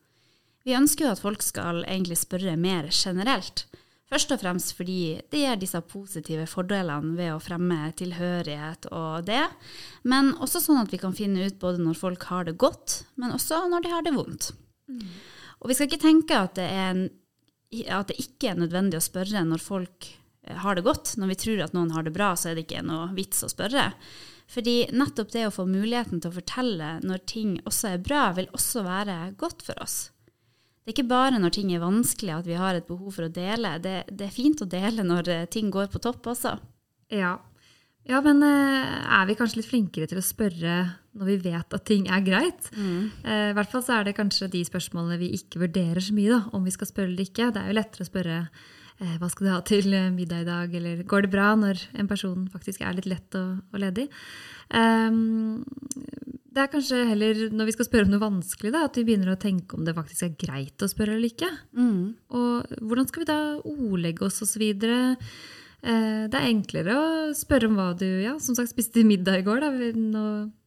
Vi 0.65 0.77
ønsker 0.77 1.07
jo 1.07 1.13
at 1.13 1.21
folk 1.23 1.43
skal 1.45 1.83
egentlig 1.85 2.17
spørre 2.23 2.57
mer 2.57 2.89
generelt. 2.93 3.67
Først 4.09 4.33
og 4.35 4.41
fremst 4.43 4.75
fordi 4.77 5.17
det 5.33 5.41
gir 5.41 5.61
disse 5.61 5.81
positive 5.89 6.45
fordelene 6.49 7.17
ved 7.19 7.33
å 7.35 7.41
fremme 7.43 7.89
tilhørighet 7.99 8.89
og 8.93 9.25
det, 9.29 9.43
men 10.09 10.35
også 10.45 10.61
sånn 10.63 10.83
at 10.83 10.93
vi 10.93 11.01
kan 11.01 11.17
finne 11.17 11.49
ut 11.49 11.59
både 11.61 11.81
når 11.83 11.99
folk 11.99 12.27
har 12.31 12.49
det 12.49 12.59
godt, 12.61 13.03
men 13.21 13.35
også 13.35 13.65
når 13.73 13.85
de 13.85 13.93
har 13.95 14.05
det 14.07 14.15
vondt. 14.17 14.53
Mm. 14.93 15.09
Og 15.65 15.71
vi 15.71 15.77
skal 15.77 15.89
ikke 15.89 16.05
tenke 16.05 16.37
at 16.37 16.55
det, 16.61 16.69
en, 16.69 17.07
at 17.89 18.13
det, 18.13 18.21
ikke 18.21 18.53
er 18.53 18.61
nødvendig 18.61 19.01
å 19.01 19.05
spørre 19.05 19.45
når 19.49 19.65
folk 19.65 20.11
eh, 20.45 20.57
har 20.61 20.77
det 20.77 20.85
godt. 20.85 21.17
Når 21.21 21.33
vi 21.33 21.41
tror 21.41 21.65
at 21.65 21.77
noen 21.77 21.95
har 21.97 22.05
det 22.05 22.13
bra, 22.15 22.35
så 22.37 22.51
er 22.51 22.59
det 22.59 22.67
ikke 22.67 22.85
noe 22.85 23.09
vits 23.17 23.41
å 23.45 23.51
spørre. 23.53 23.91
Fordi 24.53 24.83
nettopp 24.93 25.33
det 25.33 25.47
å 25.49 25.55
få 25.55 25.65
muligheten 25.65 26.21
til 26.21 26.29
å 26.29 26.37
fortelle 26.37 26.99
når 27.01 27.25
ting 27.25 27.57
også 27.65 27.95
er 27.95 28.05
bra, 28.05 28.27
vil 28.37 28.53
også 28.53 28.85
være 28.85 29.19
godt 29.41 29.65
for 29.65 29.81
oss. 29.81 29.99
Det 30.85 30.93
er 30.93 30.99
ikke 30.99 31.15
bare 31.15 31.39
når 31.41 31.55
ting 31.57 31.71
er 31.73 31.81
vanskelig 31.81 32.33
at 32.35 32.45
vi 32.49 32.57
har 32.61 32.77
et 32.77 32.85
behov 32.85 33.15
for 33.17 33.25
å 33.25 33.33
dele. 33.33 33.79
Det, 33.81 34.03
det 34.13 34.27
er 34.27 34.35
fint 34.35 34.61
å 34.61 34.69
dele 34.69 35.07
når 35.07 35.31
eh, 35.33 35.47
ting 35.49 35.71
går 35.73 35.89
på 35.89 36.01
topp 36.05 36.29
også. 36.35 36.59
Ja. 37.09 37.39
ja. 38.05 38.21
men 38.21 38.45
eh, 38.45 38.91
er 39.17 39.25
vi 39.31 39.37
kanskje 39.39 39.63
litt 39.63 39.71
flinkere 39.71 40.11
til 40.11 40.21
å 40.21 40.27
spørre 40.27 40.77
når 41.17 41.31
vi 41.31 41.39
vet 41.47 41.79
at 41.79 41.87
ting 41.89 42.05
er 42.13 42.21
greit? 42.27 42.69
Mm. 42.77 43.01
Eh, 43.25 43.47
I 43.55 43.57
hvert 43.57 43.73
fall 43.73 43.87
så 43.87 43.97
er 43.97 44.05
det 44.11 44.17
kanskje 44.19 44.51
de 44.53 44.61
spørsmålene 44.69 45.17
vi 45.25 45.33
ikke 45.39 45.65
vurderer 45.65 46.05
så 46.05 46.13
mye, 46.19 46.37
da, 46.37 46.43
om 46.53 46.69
vi 46.69 46.77
skal 46.77 46.93
spørre 46.93 47.15
eller 47.15 47.31
ikke. 47.31 47.49
Det 47.55 47.63
er 47.63 47.73
jo 47.73 47.79
lettere 47.81 48.05
å 48.05 48.13
spørre 48.13 48.39
hva 48.95 49.27
skal 49.27 49.49
du 49.49 49.51
ha 49.51 49.57
til 49.67 49.89
middag 50.15 50.45
i 50.45 50.47
dag, 50.47 50.75
eller 50.79 51.01
går 51.11 51.25
det 51.25 51.31
bra, 51.33 51.49
når 51.59 51.81
en 51.99 52.07
person 52.07 52.45
faktisk 52.53 52.85
er 52.87 52.95
litt 52.95 53.09
lett 53.11 53.35
og, 53.35 53.57
og 53.75 53.81
ledig. 53.83 54.05
Um, 54.71 55.65
det 56.55 56.63
er 56.63 56.71
kanskje 56.71 57.01
heller 57.09 57.41
når 57.51 57.69
vi 57.69 57.75
skal 57.75 57.89
spørre 57.89 58.07
om 58.07 58.15
noe 58.15 58.23
vanskelig, 58.23 58.71
da, 58.75 58.85
at 58.87 58.97
vi 58.99 59.05
begynner 59.09 59.33
å 59.33 59.41
tenke 59.41 59.75
om 59.75 59.85
det 59.87 59.97
faktisk 59.97 60.27
er 60.27 60.37
greit 60.39 60.85
å 60.85 60.89
spørre 60.91 61.17
eller 61.17 61.33
ikke. 61.33 61.51
Mm. 61.75 62.15
Og 62.39 62.75
hvordan 62.79 63.11
skal 63.11 63.25
vi 63.25 63.31
da 63.31 63.39
ordlegge 63.59 64.29
oss 64.29 64.43
osv.? 64.45 64.63
Eh, 65.85 66.23
det 66.31 66.39
er 66.39 66.49
enklere 66.49 66.95
å 66.97 67.07
spørre 67.37 67.69
om 67.69 67.79
hva 67.81 67.91
du 67.99 68.07
ja, 68.07 68.37
som 68.41 68.57
sagt 68.57 68.71
spiste 68.71 69.03
middag 69.07 69.43
i 69.43 69.47
går, 69.47 69.65
da, 69.65 69.73
enn 69.91 70.15
å 70.17 70.27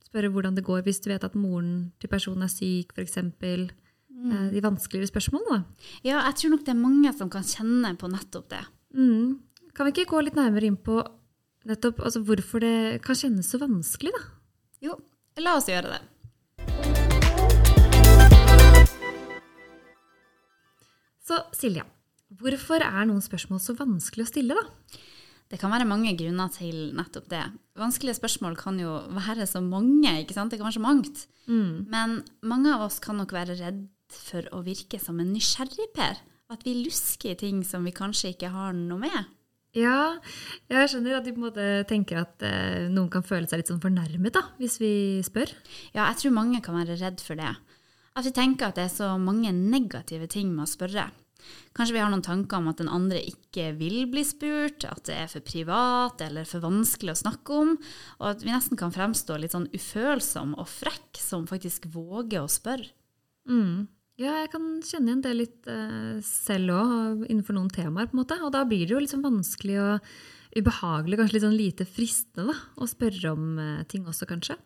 spørre 0.09 0.31
hvordan 0.33 0.57
det 0.57 0.65
går 0.67 0.83
hvis 0.85 1.01
du 1.03 1.11
vet 1.11 1.23
at 1.23 1.37
moren 1.39 1.89
til 2.01 2.11
personen 2.11 2.45
er 2.45 2.51
syk, 2.51 2.91
f.eks. 2.93 3.21
Mm. 3.23 4.31
Eh, 4.31 4.45
de 4.53 4.63
vanskeligere 4.65 5.11
spørsmålene. 5.13 5.61
Da. 5.63 5.89
Ja, 6.03 6.21
jeg 6.27 6.41
tror 6.41 6.55
nok 6.55 6.65
det 6.67 6.73
er 6.75 6.81
mange 6.83 7.13
som 7.15 7.31
kan 7.31 7.47
kjenne 7.47 7.95
på 7.99 8.11
nettopp 8.11 8.51
det. 8.53 8.63
Mm. 8.97 9.37
Kan 9.77 9.87
vi 9.87 9.95
ikke 9.95 10.11
gå 10.11 10.25
litt 10.25 10.37
nærmere 10.37 10.67
inn 10.67 10.79
på 10.79 10.99
nettopp 11.67 11.99
altså 12.03 12.21
hvorfor 12.25 12.63
det 12.63 12.77
kan 13.05 13.17
kjennes 13.17 13.47
så 13.51 13.59
vanskelig, 13.61 14.13
da? 14.15 14.27
Jo, 14.87 14.95
La 15.37 15.57
oss 15.59 15.67
gjøre 15.69 15.93
det. 15.93 16.01
Så 21.27 21.37
Silja, 21.53 21.83
hvorfor 22.39 22.81
er 22.81 23.05
noen 23.05 23.21
spørsmål 23.21 23.59
så 23.61 23.75
vanskelig 23.77 24.25
å 24.25 24.31
stille, 24.31 24.57
da? 24.57 24.63
Det 25.47 25.59
kan 25.61 25.71
være 25.71 25.87
mange 25.87 26.11
grunner 26.19 26.49
til 26.51 26.89
nettopp 26.97 27.27
det. 27.31 27.43
Vanskelige 27.79 28.17
spørsmål 28.17 28.57
kan 28.59 28.79
jo 28.81 28.97
være 29.15 29.45
så 29.47 29.61
mange, 29.63 30.09
ikke 30.23 30.35
sant? 30.35 30.51
det 30.51 30.59
kan 30.59 30.67
være 30.67 30.79
så 30.79 30.83
mangt. 30.83 31.27
Men 31.93 32.17
mange 32.43 32.73
av 32.73 32.87
oss 32.89 32.99
kan 33.03 33.15
nok 33.21 33.31
være 33.35 33.55
redd 33.61 33.85
for 34.11 34.47
å 34.55 34.63
virke 34.65 34.99
som 34.99 35.21
en 35.23 35.31
nysgjerrig-Per. 35.35 36.19
At 36.51 36.63
vi 36.67 36.73
lusker 36.81 37.33
i 37.35 37.39
ting 37.39 37.63
som 37.67 37.83
vi 37.87 37.95
kanskje 37.95 38.33
ikke 38.33 38.51
har 38.51 38.75
noe 38.75 38.99
med. 39.03 39.31
Ja, 39.75 40.17
jeg 40.71 40.89
skjønner 40.89 41.17
at 41.17 41.25
de 41.27 41.33
på 41.35 41.41
en 41.41 41.47
måte 41.49 41.65
tenker 41.89 42.21
at 42.23 42.43
eh, 42.45 42.87
noen 42.89 43.11
kan 43.13 43.25
føle 43.25 43.49
seg 43.49 43.61
litt 43.61 43.69
sånn 43.71 43.83
fornærmet 43.83 44.33
da, 44.37 44.45
hvis 44.61 44.79
vi 44.81 44.91
spør. 45.25 45.51
Ja, 45.91 46.07
jeg 46.07 46.21
tror 46.21 46.37
mange 46.37 46.61
kan 46.65 46.77
være 46.79 46.97
redd 47.01 47.21
for 47.23 47.39
det. 47.39 47.51
At 48.17 48.25
vi 48.25 48.33
tenker 48.33 48.69
at 48.69 48.79
det 48.79 48.87
er 48.87 48.93
så 48.95 49.11
mange 49.21 49.51
negative 49.53 50.29
ting 50.31 50.49
med 50.55 50.65
å 50.65 50.71
spørre. 50.71 51.09
Kanskje 51.77 51.93
vi 51.93 52.01
har 52.01 52.09
noen 52.09 52.25
tanker 52.25 52.57
om 52.57 52.71
at 52.71 52.79
den 52.81 52.89
andre 52.89 53.19
ikke 53.21 53.69
vil 53.77 54.07
bli 54.09 54.23
spurt, 54.25 54.87
at 54.87 55.03
det 55.05 55.19
er 55.21 55.29
for 55.31 55.45
privat 55.45 56.23
eller 56.25 56.47
for 56.49 56.63
vanskelig 56.65 57.13
å 57.13 57.21
snakke 57.21 57.59
om, 57.61 57.75
og 58.17 58.25
at 58.31 58.41
vi 58.41 58.53
nesten 58.53 58.79
kan 58.79 58.95
fremstå 58.95 59.37
litt 59.37 59.53
sånn 59.53 59.69
ufølsom 59.75 60.55
og 60.57 60.67
frekk 60.71 61.21
som 61.21 61.45
faktisk 61.49 61.85
våger 61.93 62.41
å 62.41 62.49
spørre. 62.51 62.89
Ja, 64.17 64.39
jeg 64.41 64.49
kan 64.49 64.63
kjenne 64.81 65.11
igjen 65.11 65.21
det 65.21 65.33
litt 65.35 65.67
uh, 65.69 66.17
selv 66.25 66.73
òg, 66.73 67.27
innenfor 67.27 67.53
noen 67.53 67.69
temaer. 67.69 68.09
på 68.09 68.17
en 68.17 68.23
måte. 68.23 68.39
Og 68.41 68.49
da 68.55 68.63
blir 68.65 68.87
det 68.87 68.95
jo 68.95 69.11
sånn 69.11 69.25
vanskelig 69.25 69.77
og 69.83 70.07
ubehagelig, 70.57 71.19
kanskje 71.19 71.37
litt 71.37 71.45
sånn 71.45 71.59
lite 71.59 71.85
fristende 71.85 72.49
da, 72.49 72.55
å 72.81 72.89
spørre 72.89 73.35
om 73.35 73.61
uh, 73.61 73.83
ting 73.91 74.07
også, 74.09 74.25
kanskje. 74.29 74.57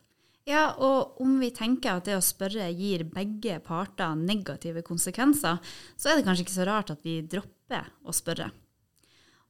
Ja, 0.47 0.71
og 0.79 1.19
om 1.21 1.35
vi 1.41 1.51
tenker 1.53 1.99
at 1.99 2.07
det 2.07 2.15
å 2.17 2.23
spørre 2.23 2.71
gir 2.73 3.03
begge 3.11 3.59
parter 3.65 4.15
negative 4.17 4.81
konsekvenser, 4.87 5.59
så 5.99 6.09
er 6.09 6.17
det 6.17 6.25
kanskje 6.25 6.47
ikke 6.47 6.55
så 6.55 6.67
rart 6.69 6.95
at 6.95 7.03
vi 7.05 7.19
dropper 7.21 7.91
å 8.07 8.15
spørre. 8.15 8.47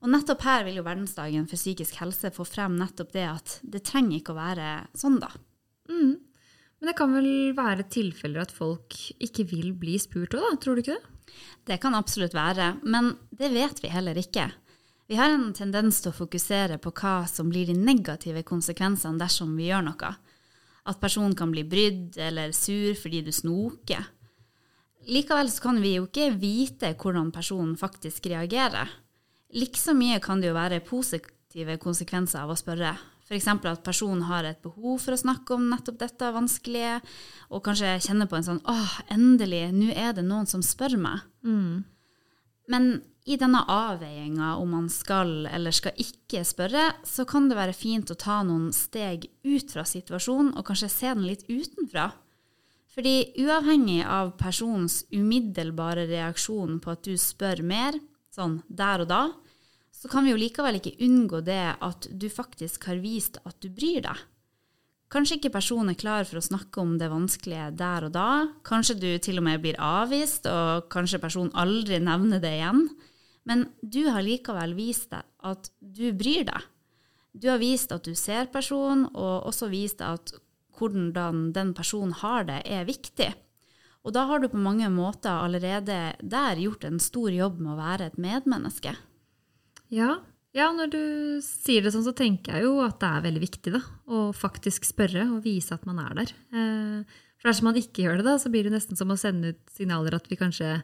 Og 0.01 0.10
nettopp 0.10 0.41
her 0.48 0.65
vil 0.65 0.79
jo 0.79 0.88
Verdensdagen 0.88 1.46
for 1.46 1.62
psykisk 1.62 2.00
helse 2.01 2.34
få 2.34 2.43
frem 2.50 2.74
nettopp 2.79 3.13
det 3.13 3.27
at 3.29 3.60
det 3.62 3.84
trenger 3.86 4.17
ikke 4.17 4.34
å 4.34 4.41
være 4.41 4.74
sånn, 4.98 5.22
da. 5.22 5.29
Men 6.81 6.89
det 6.89 6.97
kan 6.97 7.11
vel 7.13 7.53
være 7.53 7.85
tilfeller 7.93 8.41
at 8.41 8.53
folk 8.55 8.95
ikke 9.21 9.45
vil 9.51 9.69
bli 9.77 10.00
spurt 10.01 10.33
òg. 10.33 10.55
Tror 10.57 10.75
du 10.75 10.81
ikke 10.81 10.97
det? 10.97 11.35
Det 11.69 11.77
kan 11.79 11.93
absolutt 11.93 12.33
være, 12.33 12.73
men 12.81 13.13
det 13.29 13.51
vet 13.53 13.83
vi 13.83 13.91
heller 13.93 14.17
ikke. 14.17 14.47
Vi 15.05 15.19
har 15.19 15.29
en 15.29 15.51
tendens 15.53 16.00
til 16.01 16.09
å 16.09 16.15
fokusere 16.17 16.79
på 16.81 16.93
hva 16.97 17.27
som 17.29 17.51
blir 17.51 17.69
de 17.69 17.75
negative 17.77 18.41
konsekvensene 18.47 19.21
dersom 19.21 19.53
vi 19.59 19.69
gjør 19.69 19.85
noe. 19.91 20.11
At 20.89 21.01
personen 21.03 21.35
kan 21.38 21.53
bli 21.53 21.61
brydd 21.69 22.17
eller 22.17 22.55
sur 22.57 22.97
fordi 22.97 23.21
du 23.27 23.29
snoker. 23.35 24.09
Likevel 25.11 25.53
så 25.53 25.67
kan 25.67 25.81
vi 25.83 25.95
jo 26.00 26.07
ikke 26.07 26.31
vite 26.41 26.95
hvordan 26.97 27.29
personen 27.35 27.77
faktisk 27.77 28.25
reagerer. 28.31 28.89
Like 29.53 29.93
mye 29.93 30.17
kan 30.23 30.41
det 30.41 30.50
jo 30.50 30.57
være 30.57 30.81
positive 30.88 31.77
konsekvenser 31.77 32.41
av 32.41 32.55
å 32.55 32.57
spørre. 32.57 32.95
F.eks. 33.31 33.47
at 33.47 33.83
personen 33.85 34.25
har 34.27 34.43
et 34.43 34.59
behov 34.59 35.00
for 35.00 35.15
å 35.15 35.21
snakke 35.21 35.55
om 35.55 35.69
nettopp 35.71 36.01
dette 36.01 36.31
vanskelige, 36.35 36.97
og 37.47 37.63
kanskje 37.63 37.93
kjenner 38.03 38.27
på 38.27 38.35
en 38.35 38.47
sånn 38.50 38.65
åh, 38.67 38.97
endelig, 39.13 39.69
nå 39.71 39.93
er 39.95 40.11
det 40.17 40.25
noen 40.27 40.50
som 40.50 40.63
spør 40.65 40.97
meg. 41.00 41.23
Men 42.67 42.91
i 43.29 43.38
denne 43.38 43.61
avveininga 43.69 44.55
om 44.59 44.73
man 44.73 44.89
skal 44.91 45.45
eller 45.47 45.71
skal 45.75 45.95
ikke 46.01 46.43
spørre, 46.47 46.89
så 47.07 47.23
kan 47.29 47.47
det 47.47 47.55
være 47.59 47.77
fint 47.77 48.11
å 48.11 48.17
ta 48.19 48.41
noen 48.43 48.71
steg 48.75 49.29
ut 49.45 49.71
fra 49.71 49.85
situasjonen 49.88 50.55
og 50.57 50.65
kanskje 50.67 50.89
se 50.91 51.13
den 51.13 51.27
litt 51.29 51.45
utenfra. 51.47 52.09
Fordi 52.91 53.31
uavhengig 53.39 54.01
av 54.03 54.33
personens 54.41 55.05
umiddelbare 55.13 56.09
reaksjon 56.09 56.81
på 56.83 56.91
at 56.91 57.05
du 57.07 57.13
spør 57.15 57.61
mer, 57.63 57.95
sånn 58.35 58.59
der 58.67 59.05
og 59.05 59.11
da, 59.11 59.21
så 60.01 60.10
kan 60.10 60.25
vi 60.25 60.34
jo 60.34 60.39
likevel 60.41 60.79
ikke 60.79 60.98
unngå 61.05 61.43
det 61.46 61.75
at 61.77 62.08
du 62.10 62.25
faktisk 62.34 62.88
har 62.89 63.01
vist 63.03 63.38
at 63.46 63.60
du 63.62 63.70
bryr 63.70 64.01
deg. 64.08 64.24
Kanskje 65.12 65.38
ikke 65.38 65.51
personen 65.53 65.91
er 65.91 66.00
klar 66.00 66.25
for 66.25 66.39
å 66.39 66.46
snakke 66.46 66.81
om 66.81 66.96
det 66.98 67.12
vanskelige 67.12 67.67
der 67.77 68.08
og 68.08 68.13
da. 68.15 68.27
Kanskje 68.65 68.96
du 68.98 69.10
til 69.22 69.41
og 69.41 69.46
med 69.46 69.62
blir 69.62 69.77
avvist, 69.77 70.48
og 70.48 70.88
kanskje 70.93 71.20
personen 71.22 71.51
aldri 71.60 72.00
nevner 72.01 72.41
det 72.41 72.53
igjen. 72.58 72.86
Men 73.46 73.65
du 73.84 74.05
har 74.08 74.24
likevel 74.24 74.74
vist 74.77 75.12
deg 75.12 75.27
at 75.51 75.70
du 75.79 76.08
bryr 76.15 76.48
deg. 76.48 76.70
Du 77.36 77.50
har 77.51 77.60
vist 77.62 77.91
at 77.91 78.08
du 78.08 78.15
ser 78.15 78.50
personen, 78.53 79.05
og 79.12 79.51
også 79.51 79.70
vist 79.72 80.01
at 80.01 80.34
hvordan 80.79 81.51
den 81.53 81.75
personen 81.77 82.15
har 82.24 82.48
det, 82.48 82.62
er 82.65 82.88
viktig. 82.88 83.29
Og 84.01 84.15
da 84.15 84.25
har 84.31 84.41
du 84.41 84.50
på 84.50 84.58
mange 84.58 84.88
måter 84.89 85.43
allerede 85.43 86.15
der 86.24 86.63
gjort 86.63 86.88
en 86.88 87.03
stor 87.03 87.29
jobb 87.29 87.60
med 87.62 87.75
å 87.75 87.79
være 87.84 88.10
et 88.10 88.22
medmenneske. 88.22 88.96
Ja. 89.91 90.19
ja, 90.55 90.69
når 90.71 90.91
du 90.93 91.01
sier 91.43 91.83
det 91.83 91.91
sånn, 91.93 92.05
så 92.07 92.13
tenker 92.15 92.55
jeg 92.57 92.67
jo 92.67 92.77
at 92.86 93.00
det 93.01 93.10
er 93.10 93.25
veldig 93.27 93.41
viktig 93.43 93.74
da, 93.75 93.81
å 94.07 94.29
faktisk 94.36 94.88
spørre 94.88 95.25
og 95.36 95.43
vise 95.45 95.75
at 95.75 95.83
man 95.89 96.00
er 96.03 96.15
der. 96.21 96.33
Eh, 96.55 97.19
For 97.41 97.50
dersom 97.51 97.71
man 97.71 97.79
ikke 97.79 98.05
gjør 98.05 98.21
det, 98.21 98.25
da, 98.29 98.38
så 98.39 98.51
blir 98.53 98.67
det 98.67 98.75
nesten 98.75 99.00
som 99.00 99.12
å 99.12 99.17
sende 99.19 99.51
ut 99.55 99.75
signaler 99.75 100.15
at 100.15 100.27
vi 100.31 100.38
kanskje 100.39 100.75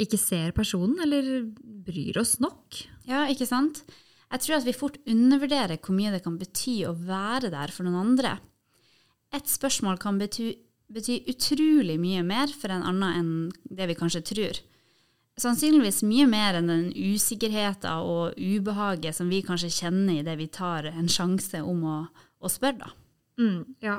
ikke 0.00 0.18
ser 0.20 0.52
personen, 0.56 0.98
eller 1.02 1.46
bryr 1.58 2.18
oss 2.20 2.36
nok. 2.40 2.82
Ja, 3.08 3.24
ikke 3.32 3.48
sant? 3.48 3.82
Jeg 4.26 4.42
tror 4.42 4.56
at 4.58 4.66
vi 4.66 4.74
fort 4.76 4.96
undervurderer 5.06 5.78
hvor 5.80 5.94
mye 5.96 6.12
det 6.14 6.22
kan 6.24 6.36
bety 6.38 6.80
å 6.88 6.94
være 6.96 7.50
der 7.52 7.72
for 7.74 7.86
noen 7.86 8.00
andre. 8.12 8.36
Et 9.34 9.50
spørsmål 9.50 9.98
kan 10.02 10.18
bety, 10.20 10.52
bety 10.92 11.20
utrolig 11.30 11.96
mye 12.02 12.24
mer 12.26 12.50
for 12.54 12.74
en 12.74 12.84
annen 12.86 13.20
enn 13.20 13.30
det 13.70 13.88
vi 13.90 13.98
kanskje 13.98 14.24
tror. 14.32 14.60
Sannsynligvis 15.36 16.00
mye 16.08 16.24
mer 16.30 16.56
enn 16.56 16.70
den 16.70 16.84
usikkerheten 16.96 18.04
og 18.08 18.38
ubehaget 18.40 19.18
som 19.18 19.28
vi 19.28 19.42
kanskje 19.44 19.68
kjenner 19.82 20.20
i 20.20 20.24
det 20.24 20.36
vi 20.40 20.46
tar 20.48 20.88
en 20.88 21.10
sjanse 21.12 21.60
om 21.60 21.82
å, 21.84 21.96
å 22.40 22.52
spørre, 22.52 22.86
da. 22.86 22.94
Mm, 23.36 23.58
ja. 23.84 23.98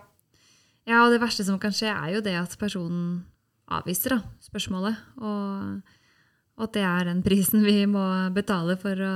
ja, 0.90 1.04
og 1.04 1.14
det 1.14 1.22
verste 1.22 1.46
som 1.46 1.60
kan 1.62 1.76
skje, 1.76 1.92
er 1.94 2.16
jo 2.16 2.24
det 2.26 2.34
at 2.40 2.58
personen 2.58 3.20
avviser 3.70 4.16
da, 4.16 4.22
spørsmålet. 4.48 4.98
Og, 5.22 5.94
og 6.58 6.66
at 6.66 6.74
det 6.74 6.88
er 6.90 7.06
den 7.12 7.22
prisen 7.26 7.62
vi 7.68 7.84
må 7.90 8.02
betale 8.34 8.80
for 8.82 8.98
å, 8.98 9.14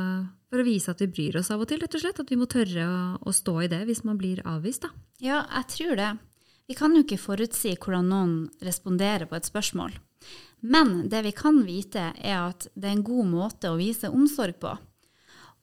for 0.51 0.61
å 0.61 0.67
vise 0.67 0.93
at 0.93 1.01
vi 1.01 1.09
bryr 1.09 1.39
oss 1.41 1.49
av 1.49 1.63
og 1.63 1.71
til, 1.71 1.81
rett 1.81 1.97
og 1.97 2.05
slett. 2.05 2.21
At 2.21 2.29
vi 2.29 2.37
må 2.37 2.45
tørre 2.51 2.85
å, 2.85 3.01
å 3.17 3.33
stå 3.33 3.57
i 3.65 3.71
det 3.71 3.81
hvis 3.89 4.03
man 4.05 4.21
blir 4.21 4.43
avvist. 4.45 4.85
da. 4.85 4.93
Ja, 5.23 5.41
jeg 5.57 5.71
tror 5.73 5.97
det. 5.97 6.11
Vi 6.69 6.77
kan 6.77 6.93
jo 6.95 7.01
ikke 7.01 7.19
forutsi 7.19 7.73
hvordan 7.81 8.13
noen 8.13 8.35
responderer 8.61 9.25
på 9.25 9.41
et 9.41 9.49
spørsmål. 9.49 9.97
Men 10.61 11.09
det 11.09 11.23
vi 11.25 11.33
kan 11.33 11.63
vite, 11.65 12.11
er 12.21 12.37
at 12.51 12.67
det 12.75 12.89
er 12.89 12.95
en 12.97 13.05
god 13.05 13.29
måte 13.31 13.71
å 13.71 13.79
vise 13.79 14.11
omsorg 14.13 14.59
på. 14.61 14.75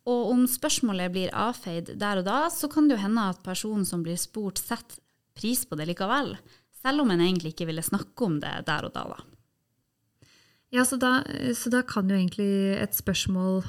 Og 0.08 0.30
om 0.32 0.46
spørsmålet 0.48 1.12
blir 1.12 1.34
avfeid 1.36 1.92
der 2.00 2.22
og 2.22 2.28
da, 2.28 2.38
så 2.52 2.70
kan 2.72 2.88
det 2.88 2.96
jo 2.96 3.04
hende 3.04 3.28
at 3.30 3.42
personen 3.44 3.86
som 3.86 4.02
blir 4.04 4.18
spurt, 4.20 4.60
setter 4.60 5.02
pris 5.38 5.64
på 5.68 5.78
det 5.78 5.86
likevel. 5.90 6.34
Selv 6.82 7.04
om 7.04 7.10
en 7.12 7.22
egentlig 7.22 7.52
ikke 7.54 7.68
ville 7.68 7.84
snakke 7.84 8.26
om 8.26 8.38
det 8.42 8.54
der 8.66 8.88
og 8.88 8.94
da. 8.94 9.04
da. 9.12 10.30
Ja, 10.74 10.84
så 10.84 10.98
da, 11.00 11.20
så 11.56 11.70
da 11.72 11.82
kan 11.86 12.10
jo 12.10 12.16
egentlig 12.16 12.76
et 12.76 12.96
spørsmål 12.96 13.62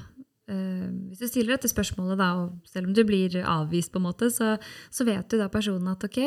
eh, 0.52 0.88
Hvis 1.10 1.22
du 1.22 1.28
stiller 1.30 1.56
dette 1.56 1.72
spørsmålet, 1.72 2.20
da, 2.20 2.32
og 2.42 2.68
selv 2.68 2.90
om 2.90 2.96
du 2.96 3.06
blir 3.08 3.38
avvist, 3.44 3.94
på 3.94 4.02
en 4.02 4.08
måte, 4.10 4.32
så, 4.34 4.58
så 4.92 5.08
vet 5.08 5.32
jo 5.32 5.40
da 5.40 5.48
personen 5.52 5.94
at 5.94 6.04
ok, 6.06 6.20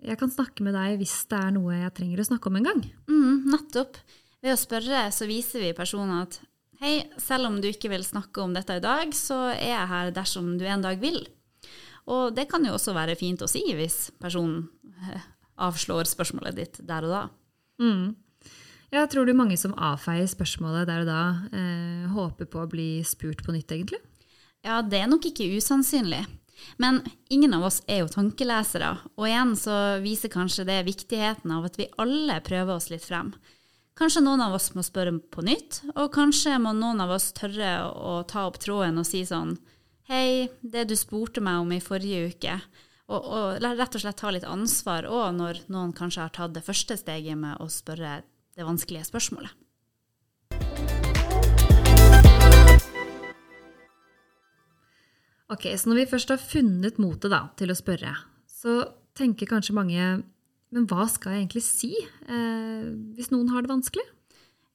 jeg 0.00 0.18
kan 0.20 0.32
snakke 0.32 0.64
med 0.64 0.76
deg 0.76 1.00
hvis 1.00 1.16
det 1.30 1.38
er 1.38 1.54
noe 1.54 1.76
jeg 1.76 1.94
trenger 1.96 2.22
å 2.22 2.28
snakke 2.30 2.50
om 2.50 2.58
en 2.60 2.68
gang. 2.70 2.84
Mm, 3.10 3.50
nettopp. 3.52 3.98
Ved 4.40 4.54
å 4.54 4.60
spørre 4.60 5.08
så 5.12 5.28
viser 5.28 5.64
vi 5.64 5.74
personen 5.76 6.22
at 6.22 6.38
hei, 6.80 7.02
selv 7.20 7.50
om 7.50 7.58
du 7.60 7.68
ikke 7.68 7.90
vil 7.92 8.06
snakke 8.06 8.40
om 8.40 8.54
dette 8.56 8.78
i 8.78 8.84
dag, 8.84 9.12
så 9.16 9.50
er 9.52 9.74
jeg 9.74 9.90
her 9.92 10.14
dersom 10.16 10.54
du 10.60 10.64
en 10.64 10.84
dag 10.84 11.00
vil. 11.02 11.20
Og 12.10 12.32
det 12.34 12.48
kan 12.50 12.64
jo 12.64 12.74
også 12.78 12.94
være 12.96 13.18
fint 13.20 13.42
å 13.44 13.50
si 13.50 13.62
hvis 13.76 14.08
personen 14.20 14.64
eh, 15.10 15.28
avslår 15.60 16.08
spørsmålet 16.08 16.56
ditt 16.56 16.80
der 16.88 17.06
og 17.06 17.12
da. 17.12 17.22
Jeg 18.90 19.10
tror 19.12 19.28
du 19.28 19.36
mange 19.38 19.58
som 19.60 19.76
avfeier 19.76 20.26
spørsmålet 20.26 20.88
der 20.88 21.04
og 21.04 21.10
da, 21.10 21.22
eh, 21.54 22.08
håper 22.10 22.48
på 22.50 22.64
å 22.64 22.70
bli 22.70 22.88
spurt 23.06 23.44
på 23.46 23.54
nytt, 23.54 23.70
egentlig? 23.76 24.00
Ja, 24.64 24.80
det 24.82 24.98
er 25.04 25.08
nok 25.08 25.28
ikke 25.28 25.46
usannsynlig. 25.56 26.24
Men 26.82 27.00
ingen 27.32 27.54
av 27.56 27.66
oss 27.68 27.80
er 27.86 28.02
jo 28.02 28.10
tankelesere, 28.12 28.92
og 29.16 29.26
igjen 29.28 29.54
så 29.58 29.76
viser 30.04 30.32
kanskje 30.32 30.66
det 30.68 30.82
viktigheten 30.88 31.52
av 31.54 31.68
at 31.68 31.78
vi 31.80 31.90
alle 32.00 32.40
prøver 32.46 32.76
oss 32.76 32.90
litt 32.92 33.06
frem. 33.06 33.32
Kanskje 34.00 34.22
noen 34.24 34.40
av 34.40 34.54
oss 34.56 34.70
må 34.72 34.84
spørre 34.86 35.12
på 35.32 35.44
nytt, 35.44 35.82
og 35.92 36.12
kanskje 36.14 36.54
må 36.62 36.72
noen 36.76 37.02
av 37.04 37.12
oss 37.16 37.30
tørre 37.36 37.72
å 37.90 38.20
ta 38.28 38.46
opp 38.48 38.56
tråden 38.62 39.02
og 39.02 39.08
si 39.08 39.26
sånn 39.28 39.58
Hei, 40.10 40.48
det 40.58 40.88
du 40.90 40.96
spurte 40.98 41.38
meg 41.44 41.60
om 41.62 41.68
i 41.70 41.78
forrige 41.78 42.32
uke. 42.32 42.54
Og, 43.14 43.20
og 43.20 43.60
rett 43.62 43.94
og 43.94 44.02
slett 44.02 44.18
ta 44.18 44.32
litt 44.34 44.46
ansvar 44.48 45.06
òg 45.06 45.36
når 45.36 45.60
noen 45.70 45.92
kanskje 45.94 46.24
har 46.24 46.32
tatt 46.34 46.56
det 46.56 46.64
første 46.66 46.96
steget 46.98 47.38
med 47.38 47.60
å 47.62 47.68
spørre 47.70 48.16
det 48.58 48.66
vanskelige 48.66 49.06
spørsmålet. 49.06 49.54
Ok, 55.50 55.66
Så 55.76 55.90
når 55.90 56.04
vi 56.04 56.10
først 56.12 56.30
har 56.30 56.38
funnet 56.38 56.98
motet 57.02 57.34
til 57.58 57.72
å 57.72 57.78
spørre, 57.78 58.14
så 58.46 58.84
tenker 59.18 59.50
kanskje 59.50 59.74
mange 59.74 60.22
men 60.70 60.86
hva 60.86 61.06
skal 61.10 61.34
jeg 61.34 61.44
egentlig 61.44 61.64
si 61.66 61.90
eh, 61.98 62.90
hvis 63.16 63.32
noen 63.32 63.50
har 63.50 63.64
det 63.64 63.72
vanskelig? 63.72 64.06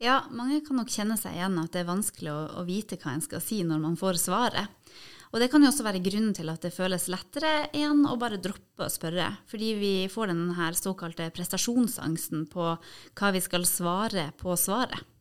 Ja, 0.03 0.25
mange 0.36 0.60
kan 0.65 0.75
nok 0.75 0.91
kjenne 0.91 1.15
seg 1.15 1.38
igjen 1.38 1.55
at 1.62 1.72
det 1.72 1.86
er 1.86 1.88
vanskelig 1.88 2.34
å, 2.34 2.39
å 2.60 2.65
vite 2.67 3.00
hva 3.00 3.13
en 3.15 3.24
skal 3.24 3.39
si 3.44 3.62
når 3.63 3.79
man 3.79 3.96
får 4.00 4.20
svaret. 4.20 4.91
Og 5.32 5.39
det 5.39 5.48
kan 5.51 5.63
jo 5.63 5.72
også 5.72 5.86
være 5.88 6.03
grunnen 6.03 6.36
til 6.36 6.51
at 6.51 6.63
det 6.63 6.75
føles 6.75 7.08
lettere 7.12 7.70
igjen 7.75 8.03
å 8.08 8.17
bare 8.20 8.39
droppe 8.44 8.86
å 8.86 8.91
spørre, 8.91 9.32
fordi 9.51 9.72
vi 9.79 9.94
får 10.12 10.32
den 10.32 10.44
såkalte 10.75 11.32
prestasjonsangsten 11.36 12.46
på 12.51 12.70
hva 12.75 13.32
vi 13.36 13.44
skal 13.44 13.67
svare 13.67 14.29
på 14.39 14.55
svaret. 14.60 15.14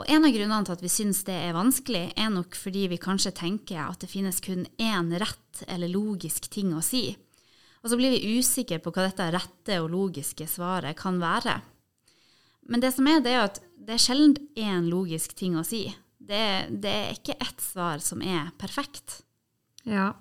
Og 0.00 0.08
en 0.08 0.24
av 0.24 0.32
grunnene 0.32 0.64
til 0.64 0.72
at 0.72 0.82
vi 0.84 0.88
syns 0.88 1.18
det 1.26 1.34
er 1.36 1.52
vanskelig, 1.52 2.06
er 2.16 2.30
nok 2.32 2.56
fordi 2.56 2.86
vi 2.88 2.98
kanskje 3.00 3.34
tenker 3.36 3.82
at 3.82 4.00
det 4.00 4.08
finnes 4.08 4.38
kun 4.40 4.62
én 4.80 5.10
rett 5.20 5.64
eller 5.68 5.92
logisk 5.92 6.48
ting 6.52 6.72
å 6.72 6.80
si. 6.84 7.10
Og 7.84 7.92
så 7.92 7.98
blir 8.00 8.14
vi 8.14 8.38
usikre 8.38 8.78
på 8.80 8.92
hva 8.94 9.04
dette 9.10 9.26
rette 9.34 9.76
og 9.82 9.90
logiske 9.92 10.46
svaret 10.48 10.96
kan 10.96 11.20
være. 11.20 11.58
Men 12.72 12.80
det 12.80 12.94
som 12.96 13.08
er, 13.12 13.20
det 13.20 13.34
er 13.34 13.44
at 13.44 13.60
det 13.76 13.98
er 13.98 14.02
sjelden 14.06 14.38
én 14.56 14.88
logisk 14.88 15.36
ting 15.36 15.58
å 15.60 15.66
si. 15.66 15.84
Det, 16.16 16.70
det 16.80 16.96
er 16.96 17.12
ikke 17.18 17.36
ett 17.36 17.60
svar 17.60 18.00
som 18.04 18.24
er 18.24 18.52
perfekt. 18.60 19.20
Ja. 19.84 20.14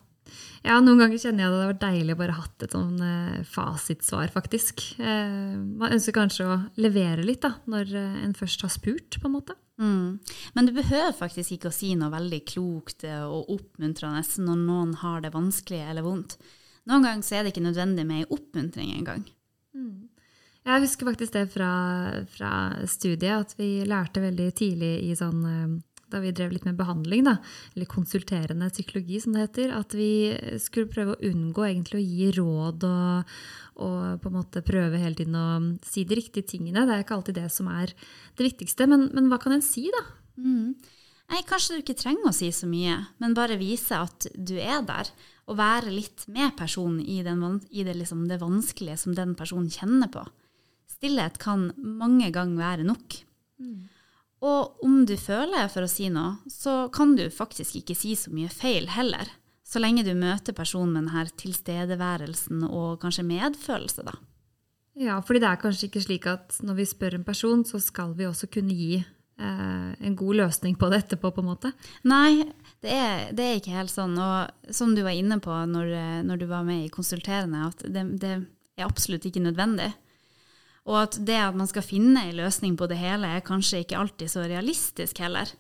Ja. 0.66 0.80
noen 0.84 1.02
ganger 1.02 1.22
kjenner 1.22 1.44
jeg 1.44 1.50
at 1.50 1.54
det 1.54 1.62
hadde 1.62 1.72
vært 1.72 1.86
deilig 1.86 2.16
å 2.16 2.20
bare 2.20 2.38
hatt 2.38 2.66
et 2.66 2.76
sånn 2.76 3.02
eh, 3.06 3.40
fasitsvar, 3.48 4.34
faktisk. 4.34 4.84
Eh, 5.00 5.56
man 5.82 5.96
ønsker 5.96 6.16
kanskje 6.16 6.48
å 6.50 6.60
levere 6.82 7.26
litt 7.26 7.42
da, 7.46 7.56
når 7.72 7.96
eh, 7.96 8.22
en 8.26 8.36
først 8.38 8.66
har 8.66 8.74
spurt, 8.74 9.20
på 9.20 9.30
en 9.30 9.36
måte. 9.38 9.58
Mm. 9.80 10.20
Men 10.58 10.68
du 10.68 10.74
behøver 10.76 11.16
faktisk 11.16 11.56
ikke 11.56 11.72
å 11.72 11.76
si 11.76 11.94
noe 11.96 12.12
veldig 12.12 12.42
klokt 12.52 13.06
og 13.08 13.52
oppmuntrende 13.56 14.44
når 14.44 14.64
noen 14.66 14.96
har 15.04 15.24
det 15.24 15.32
vanskelig 15.36 15.86
eller 15.88 16.04
vondt. 16.04 16.40
Noen 16.90 17.06
ganger 17.06 17.26
så 17.26 17.38
er 17.38 17.46
det 17.46 17.54
ikke 17.54 17.68
nødvendig 17.68 18.06
med 18.08 18.24
ei 18.24 18.32
oppmuntring 18.34 18.96
engang. 18.98 19.24
Mm. 19.78 20.10
Jeg 20.70 20.84
husker 20.84 21.08
faktisk 21.08 21.34
det 21.34 21.46
fra, 21.54 21.72
fra, 22.30 22.52
studiet, 22.90 23.46
at 23.46 23.56
vi 23.58 23.86
lærte 23.88 24.22
veldig 24.22 24.50
tidlig 24.58 24.92
i 25.08 25.16
sånn 25.18 25.40
eh, 25.48 25.78
da 26.12 26.22
vi 26.24 26.34
drev 26.36 26.54
litt 26.54 26.68
med 26.68 26.78
behandling, 26.80 27.26
da, 27.28 27.36
eller 27.74 27.90
konsulterende 27.90 28.70
psykologi, 28.74 29.20
som 29.24 29.36
det 29.36 29.48
heter, 29.48 29.74
at 29.78 29.96
vi 29.98 30.12
skulle 30.62 30.92
prøve 30.92 31.16
å 31.16 31.32
unngå 31.32 31.66
egentlig 31.68 32.00
å 32.00 32.06
gi 32.06 32.30
råd 32.38 32.86
og, 32.90 33.34
og 33.86 34.22
på 34.24 34.32
en 34.32 34.38
måte 34.38 34.66
prøve 34.66 35.02
hele 35.02 35.20
tiden 35.20 35.38
å 35.40 35.50
si 35.88 36.06
de 36.08 36.20
riktige 36.20 36.56
tingene. 36.56 36.86
Det 36.88 36.96
er 36.96 37.06
ikke 37.06 37.20
alltid 37.20 37.40
det 37.42 37.50
som 37.54 37.70
er 37.72 37.94
det 37.94 38.48
viktigste. 38.50 38.90
Men, 38.90 39.10
men 39.16 39.30
hva 39.32 39.40
kan 39.42 39.56
en 39.56 39.66
si, 39.66 39.88
da? 39.94 40.06
Mm. 40.40 40.74
Nei, 41.30 41.44
kanskje 41.46 41.78
du 41.78 41.84
ikke 41.84 42.00
trenger 42.00 42.32
å 42.32 42.36
si 42.36 42.50
så 42.56 42.66
mye, 42.70 42.96
men 43.22 43.38
bare 43.38 43.60
vise 43.60 43.98
at 44.02 44.32
du 44.34 44.56
er 44.58 44.82
der. 44.88 45.12
Og 45.50 45.58
være 45.58 45.94
litt 45.94 46.26
med 46.30 46.54
personen 46.58 47.00
i, 47.02 47.22
den, 47.26 47.42
i 47.70 47.86
det, 47.86 47.96
liksom, 47.98 48.28
det 48.30 48.42
vanskelige 48.42 48.98
som 49.02 49.16
den 49.18 49.38
personen 49.38 49.70
kjenner 49.74 50.10
på 50.14 50.26
stillhet 51.00 51.40
kan 51.40 51.70
mange 51.78 52.30
ganger 52.36 52.60
være 52.60 52.88
nok. 52.88 53.22
Mm. 53.64 53.88
Og 54.46 54.86
om 54.86 55.04
du 55.08 55.18
føler 55.20 55.68
for 55.72 55.84
å 55.84 55.92
si 55.92 56.08
noe, 56.14 56.38
så 56.52 56.88
kan 56.96 57.16
du 57.18 57.26
faktisk 57.34 57.82
ikke 57.82 57.98
si 57.98 58.16
så 58.16 58.32
mye 58.32 58.52
feil 58.52 58.88
heller. 58.94 59.28
Så 59.68 59.82
lenge 59.82 60.06
du 60.08 60.16
møter 60.18 60.56
personen 60.58 60.96
med 60.96 61.10
denne 61.12 61.28
tilstedeværelsen 61.38 62.64
og 62.70 63.02
kanskje 63.04 63.28
medfølelse, 63.28 64.06
da. 64.08 64.16
Ja, 65.00 65.20
fordi 65.24 65.44
det 65.44 65.52
er 65.52 65.62
kanskje 65.62 65.88
ikke 65.88 66.04
slik 66.04 66.26
at 66.28 66.58
når 66.66 66.80
vi 66.80 66.88
spør 66.90 67.20
en 67.20 67.28
person, 67.28 67.62
så 67.68 67.80
skal 67.84 68.16
vi 68.18 68.28
også 68.28 68.50
kunne 68.52 68.76
gi 68.76 68.98
eh, 68.98 69.92
en 69.94 70.18
god 70.20 70.40
løsning 70.42 70.76
på 70.80 70.90
det 70.92 71.04
etterpå, 71.04 71.32
på 71.36 71.44
en 71.44 71.52
måte. 71.52 71.72
Nei, 72.10 72.50
det 72.84 72.96
er, 72.96 73.22
det 73.36 73.46
er 73.46 73.60
ikke 73.60 73.78
helt 73.78 73.94
sånn. 73.94 74.18
Og 74.20 74.74
som 74.76 74.96
du 74.96 75.04
var 75.06 75.16
inne 75.16 75.38
på 75.44 75.54
når, 75.72 75.94
når 76.28 76.42
du 76.42 76.48
var 76.50 76.66
med 76.68 76.88
i 76.88 76.92
konsulterende, 76.92 77.70
at 77.70 77.86
det, 77.86 78.08
det 78.20 78.34
er 78.40 78.88
absolutt 78.88 79.28
ikke 79.30 79.46
nødvendig. 79.46 79.92
Og 80.90 80.98
at 81.04 81.20
det 81.22 81.38
at 81.38 81.58
man 81.58 81.70
skal 81.70 81.86
finne 81.86 82.26
en 82.26 82.38
løsning 82.40 82.76
på 82.78 82.88
det 82.90 82.98
hele, 82.98 83.30
er 83.30 83.46
kanskje 83.46 83.84
ikke 83.84 84.00
alltid 84.00 84.32
så 84.32 84.46
realistisk 84.50 85.22
heller. 85.22 85.52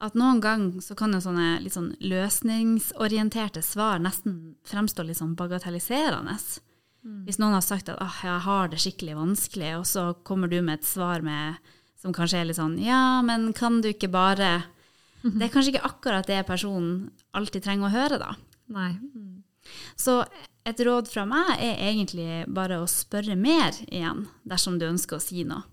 At 0.00 0.16
noen 0.16 0.40
ganger 0.40 0.80
så 0.84 0.96
kan 0.96 1.12
jo 1.12 1.20
sånne 1.24 1.58
litt 1.64 1.76
sånn 1.76 1.92
løsningsorienterte 2.00 3.62
svar 3.64 4.00
nesten 4.00 4.56
fremstå 4.68 5.04
litt 5.04 5.20
sånn 5.20 5.36
bagatelliserende. 5.36 6.36
Mm. 7.04 7.22
Hvis 7.26 7.40
noen 7.40 7.56
har 7.56 7.64
sagt 7.64 7.88
at 7.92 8.00
oh, 8.00 8.20
jeg 8.24 8.44
har 8.46 8.72
det 8.72 8.80
skikkelig 8.80 9.16
vanskelig, 9.18 9.74
og 9.80 9.86
så 9.88 10.06
kommer 10.24 10.48
du 10.52 10.58
med 10.60 10.80
et 10.80 10.88
svar 10.88 11.24
med, 11.24 11.60
som 12.00 12.16
kanskje 12.16 12.40
er 12.40 12.48
litt 12.48 12.60
sånn 12.60 12.78
ja, 12.80 13.20
men 13.24 13.50
kan 13.56 13.82
du 13.84 13.90
ikke 13.92 14.12
bare 14.12 14.60
Det 15.36 15.44
er 15.44 15.52
kanskje 15.52 15.74
ikke 15.74 15.84
akkurat 15.84 16.24
det 16.24 16.38
personen 16.48 17.10
alltid 17.36 17.66
trenger 17.66 17.90
å 17.90 17.92
høre, 17.92 18.16
da. 18.22 18.30
Nei. 18.72 18.94
Mm. 18.96 19.39
Så 19.96 20.22
et 20.66 20.80
råd 20.84 21.08
fra 21.10 21.26
meg 21.28 21.52
er 21.58 21.82
egentlig 21.90 22.44
bare 22.52 22.80
å 22.80 22.88
spørre 22.90 23.36
mer 23.38 23.76
igjen, 23.88 24.26
dersom 24.44 24.78
du 24.80 24.88
ønsker 24.88 25.18
å 25.18 25.24
si 25.24 25.44
noe. 25.48 25.64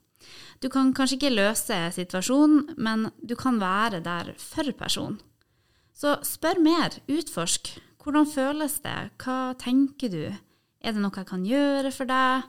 Du 0.60 0.70
kan 0.74 0.90
kanskje 0.96 1.20
ikke 1.20 1.36
løse 1.36 1.76
situasjonen, 1.96 2.74
men 2.82 3.10
du 3.22 3.36
kan 3.40 3.60
være 3.62 4.02
der 4.04 4.34
for 4.42 4.70
personen. 4.80 5.20
Så 5.98 6.18
spør 6.26 6.60
mer, 6.62 6.98
utforsk. 7.10 7.76
Hvordan 8.04 8.28
føles 8.30 8.78
det? 8.84 8.98
Hva 9.22 9.54
tenker 9.60 10.12
du? 10.14 10.24
Er 10.82 10.94
det 10.94 11.02
noe 11.02 11.16
jeg 11.16 11.30
kan 11.30 11.46
gjøre 11.46 11.92
for 11.94 12.10
deg? 12.10 12.46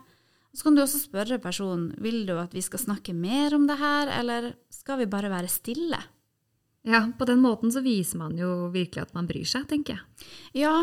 Så 0.52 0.64
kan 0.64 0.76
du 0.76 0.82
også 0.82 1.00
spørre 1.00 1.40
personen 1.42 1.92
vil 2.02 2.24
du 2.28 2.34
at 2.40 2.54
vi 2.56 2.62
skal 2.64 2.82
snakke 2.82 3.14
mer 3.16 3.56
om 3.56 3.66
det 3.68 3.78
her, 3.80 4.12
eller 4.20 4.52
skal 4.72 5.00
vi 5.02 5.08
bare 5.10 5.30
være 5.32 5.50
stille? 5.52 6.00
Ja, 6.88 7.02
på 7.18 7.26
den 7.28 7.42
måten 7.44 7.72
så 7.74 7.82
viser 7.84 8.20
man 8.20 8.36
jo 8.38 8.68
virkelig 8.72 9.04
at 9.08 9.14
man 9.16 9.28
bryr 9.28 9.48
seg, 9.48 9.66
tenker 9.68 9.98
jeg. 9.98 10.28
Ja, 10.64 10.74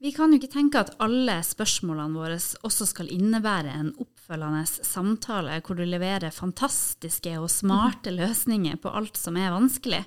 vi 0.00 0.12
kan 0.16 0.32
jo 0.32 0.38
ikke 0.40 0.52
tenke 0.54 0.80
at 0.80 0.94
alle 1.02 1.36
spørsmålene 1.44 2.16
våre 2.16 2.38
også 2.64 2.86
skal 2.88 3.10
innebære 3.12 3.72
en 3.82 3.90
oppfølgende 4.00 4.62
samtale 4.66 5.58
hvor 5.66 5.76
du 5.76 5.84
leverer 5.84 6.32
fantastiske 6.32 7.34
og 7.36 7.50
smarte 7.52 8.14
løsninger 8.14 8.80
på 8.80 8.92
alt 8.96 9.20
som 9.20 9.36
er 9.36 9.52
vanskelig. 9.52 10.00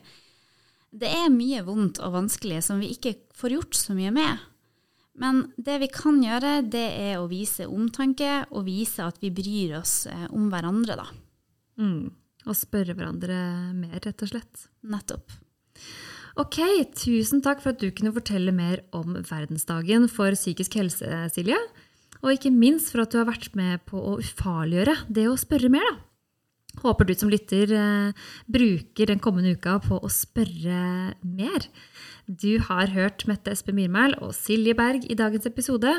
Det 0.94 1.10
er 1.10 1.30
mye 1.34 1.62
vondt 1.66 2.02
og 2.02 2.16
vanskelig 2.18 2.64
som 2.66 2.82
vi 2.82 2.90
ikke 2.94 3.16
får 3.38 3.56
gjort 3.58 3.78
så 3.78 3.98
mye 3.98 4.14
med. 4.14 4.50
Men 5.22 5.44
det 5.62 5.78
vi 5.84 5.90
kan 5.94 6.18
gjøre, 6.24 6.56
det 6.66 6.88
er 6.98 7.20
å 7.20 7.30
vise 7.30 7.70
omtanke 7.70 8.48
og 8.50 8.66
vise 8.66 9.06
at 9.06 9.20
vi 9.22 9.30
bryr 9.34 9.78
oss 9.78 10.08
eh, 10.10 10.26
om 10.34 10.50
hverandre, 10.50 10.98
da. 10.98 11.06
Mm. 11.78 12.10
Og 12.50 12.58
spørre 12.58 12.96
hverandre 12.98 13.38
mer, 13.78 14.00
rett 14.02 14.26
og 14.26 14.34
slett. 14.34 14.66
Nettopp. 14.90 15.38
Ok, 16.34 16.58
tusen 16.98 17.44
takk 17.46 17.60
for 17.62 17.76
at 17.76 17.82
du 17.82 17.92
kunne 17.94 18.14
fortelle 18.16 18.50
mer 18.56 18.80
om 18.96 19.20
verdensdagen 19.28 20.08
for 20.10 20.34
psykisk 20.34 20.80
helse, 20.80 21.06
Silje. 21.30 21.60
Og 22.24 22.34
ikke 22.34 22.50
minst 22.50 22.90
for 22.90 23.04
at 23.04 23.14
du 23.14 23.20
har 23.20 23.28
vært 23.28 23.54
med 23.58 23.84
på 23.86 24.00
å 24.02 24.16
ufarliggjøre 24.18 24.96
det 25.14 25.28
å 25.30 25.38
spørre 25.38 25.70
mer. 25.70 25.86
da. 25.86 26.02
Håper 26.82 27.06
du 27.06 27.14
som 27.14 27.30
lytter 27.30 27.70
eh, 27.78 28.24
bruker 28.50 29.12
den 29.12 29.22
kommende 29.22 29.54
uka 29.54 29.76
på 29.84 30.00
å 30.02 30.10
spørre 30.10 31.14
mer. 31.22 31.68
Du 32.26 32.58
har 32.66 32.90
hørt 32.96 33.28
Mette 33.30 33.54
Espe 33.54 33.76
Myrmæl 33.78 34.18
og 34.18 34.34
Silje 34.34 34.74
Berg 34.74 35.06
i 35.06 35.20
dagens 35.20 35.46
episode. 35.46 35.94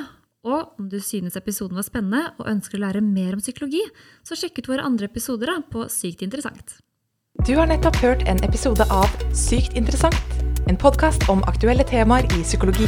Og 0.44 0.74
om 0.80 0.88
du 0.90 0.98
synes 0.98 1.38
episoden 1.38 1.78
var 1.78 1.86
spennende 1.86 2.34
og 2.40 2.50
ønsker 2.50 2.80
å 2.80 2.88
lære 2.88 3.04
mer 3.06 3.38
om 3.38 3.44
psykologi, 3.44 3.84
så 4.26 4.36
sjekk 4.36 4.64
ut 4.64 4.72
våre 4.74 4.88
andre 4.88 5.06
episoder 5.06 5.62
på 5.70 5.86
Sykt 5.92 6.26
interessant. 6.26 6.80
Du 7.42 7.56
har 7.56 7.66
nettopp 7.66 7.96
hørt 7.96 8.22
en 8.28 8.38
episode 8.44 8.84
av 8.94 9.10
Sykt 9.34 9.74
interessant, 9.76 10.36
en 10.70 10.78
podkast 10.80 11.26
om 11.28 11.42
aktuelle 11.50 11.84
temaer 11.84 12.24
i 12.38 12.44
psykologi. 12.46 12.86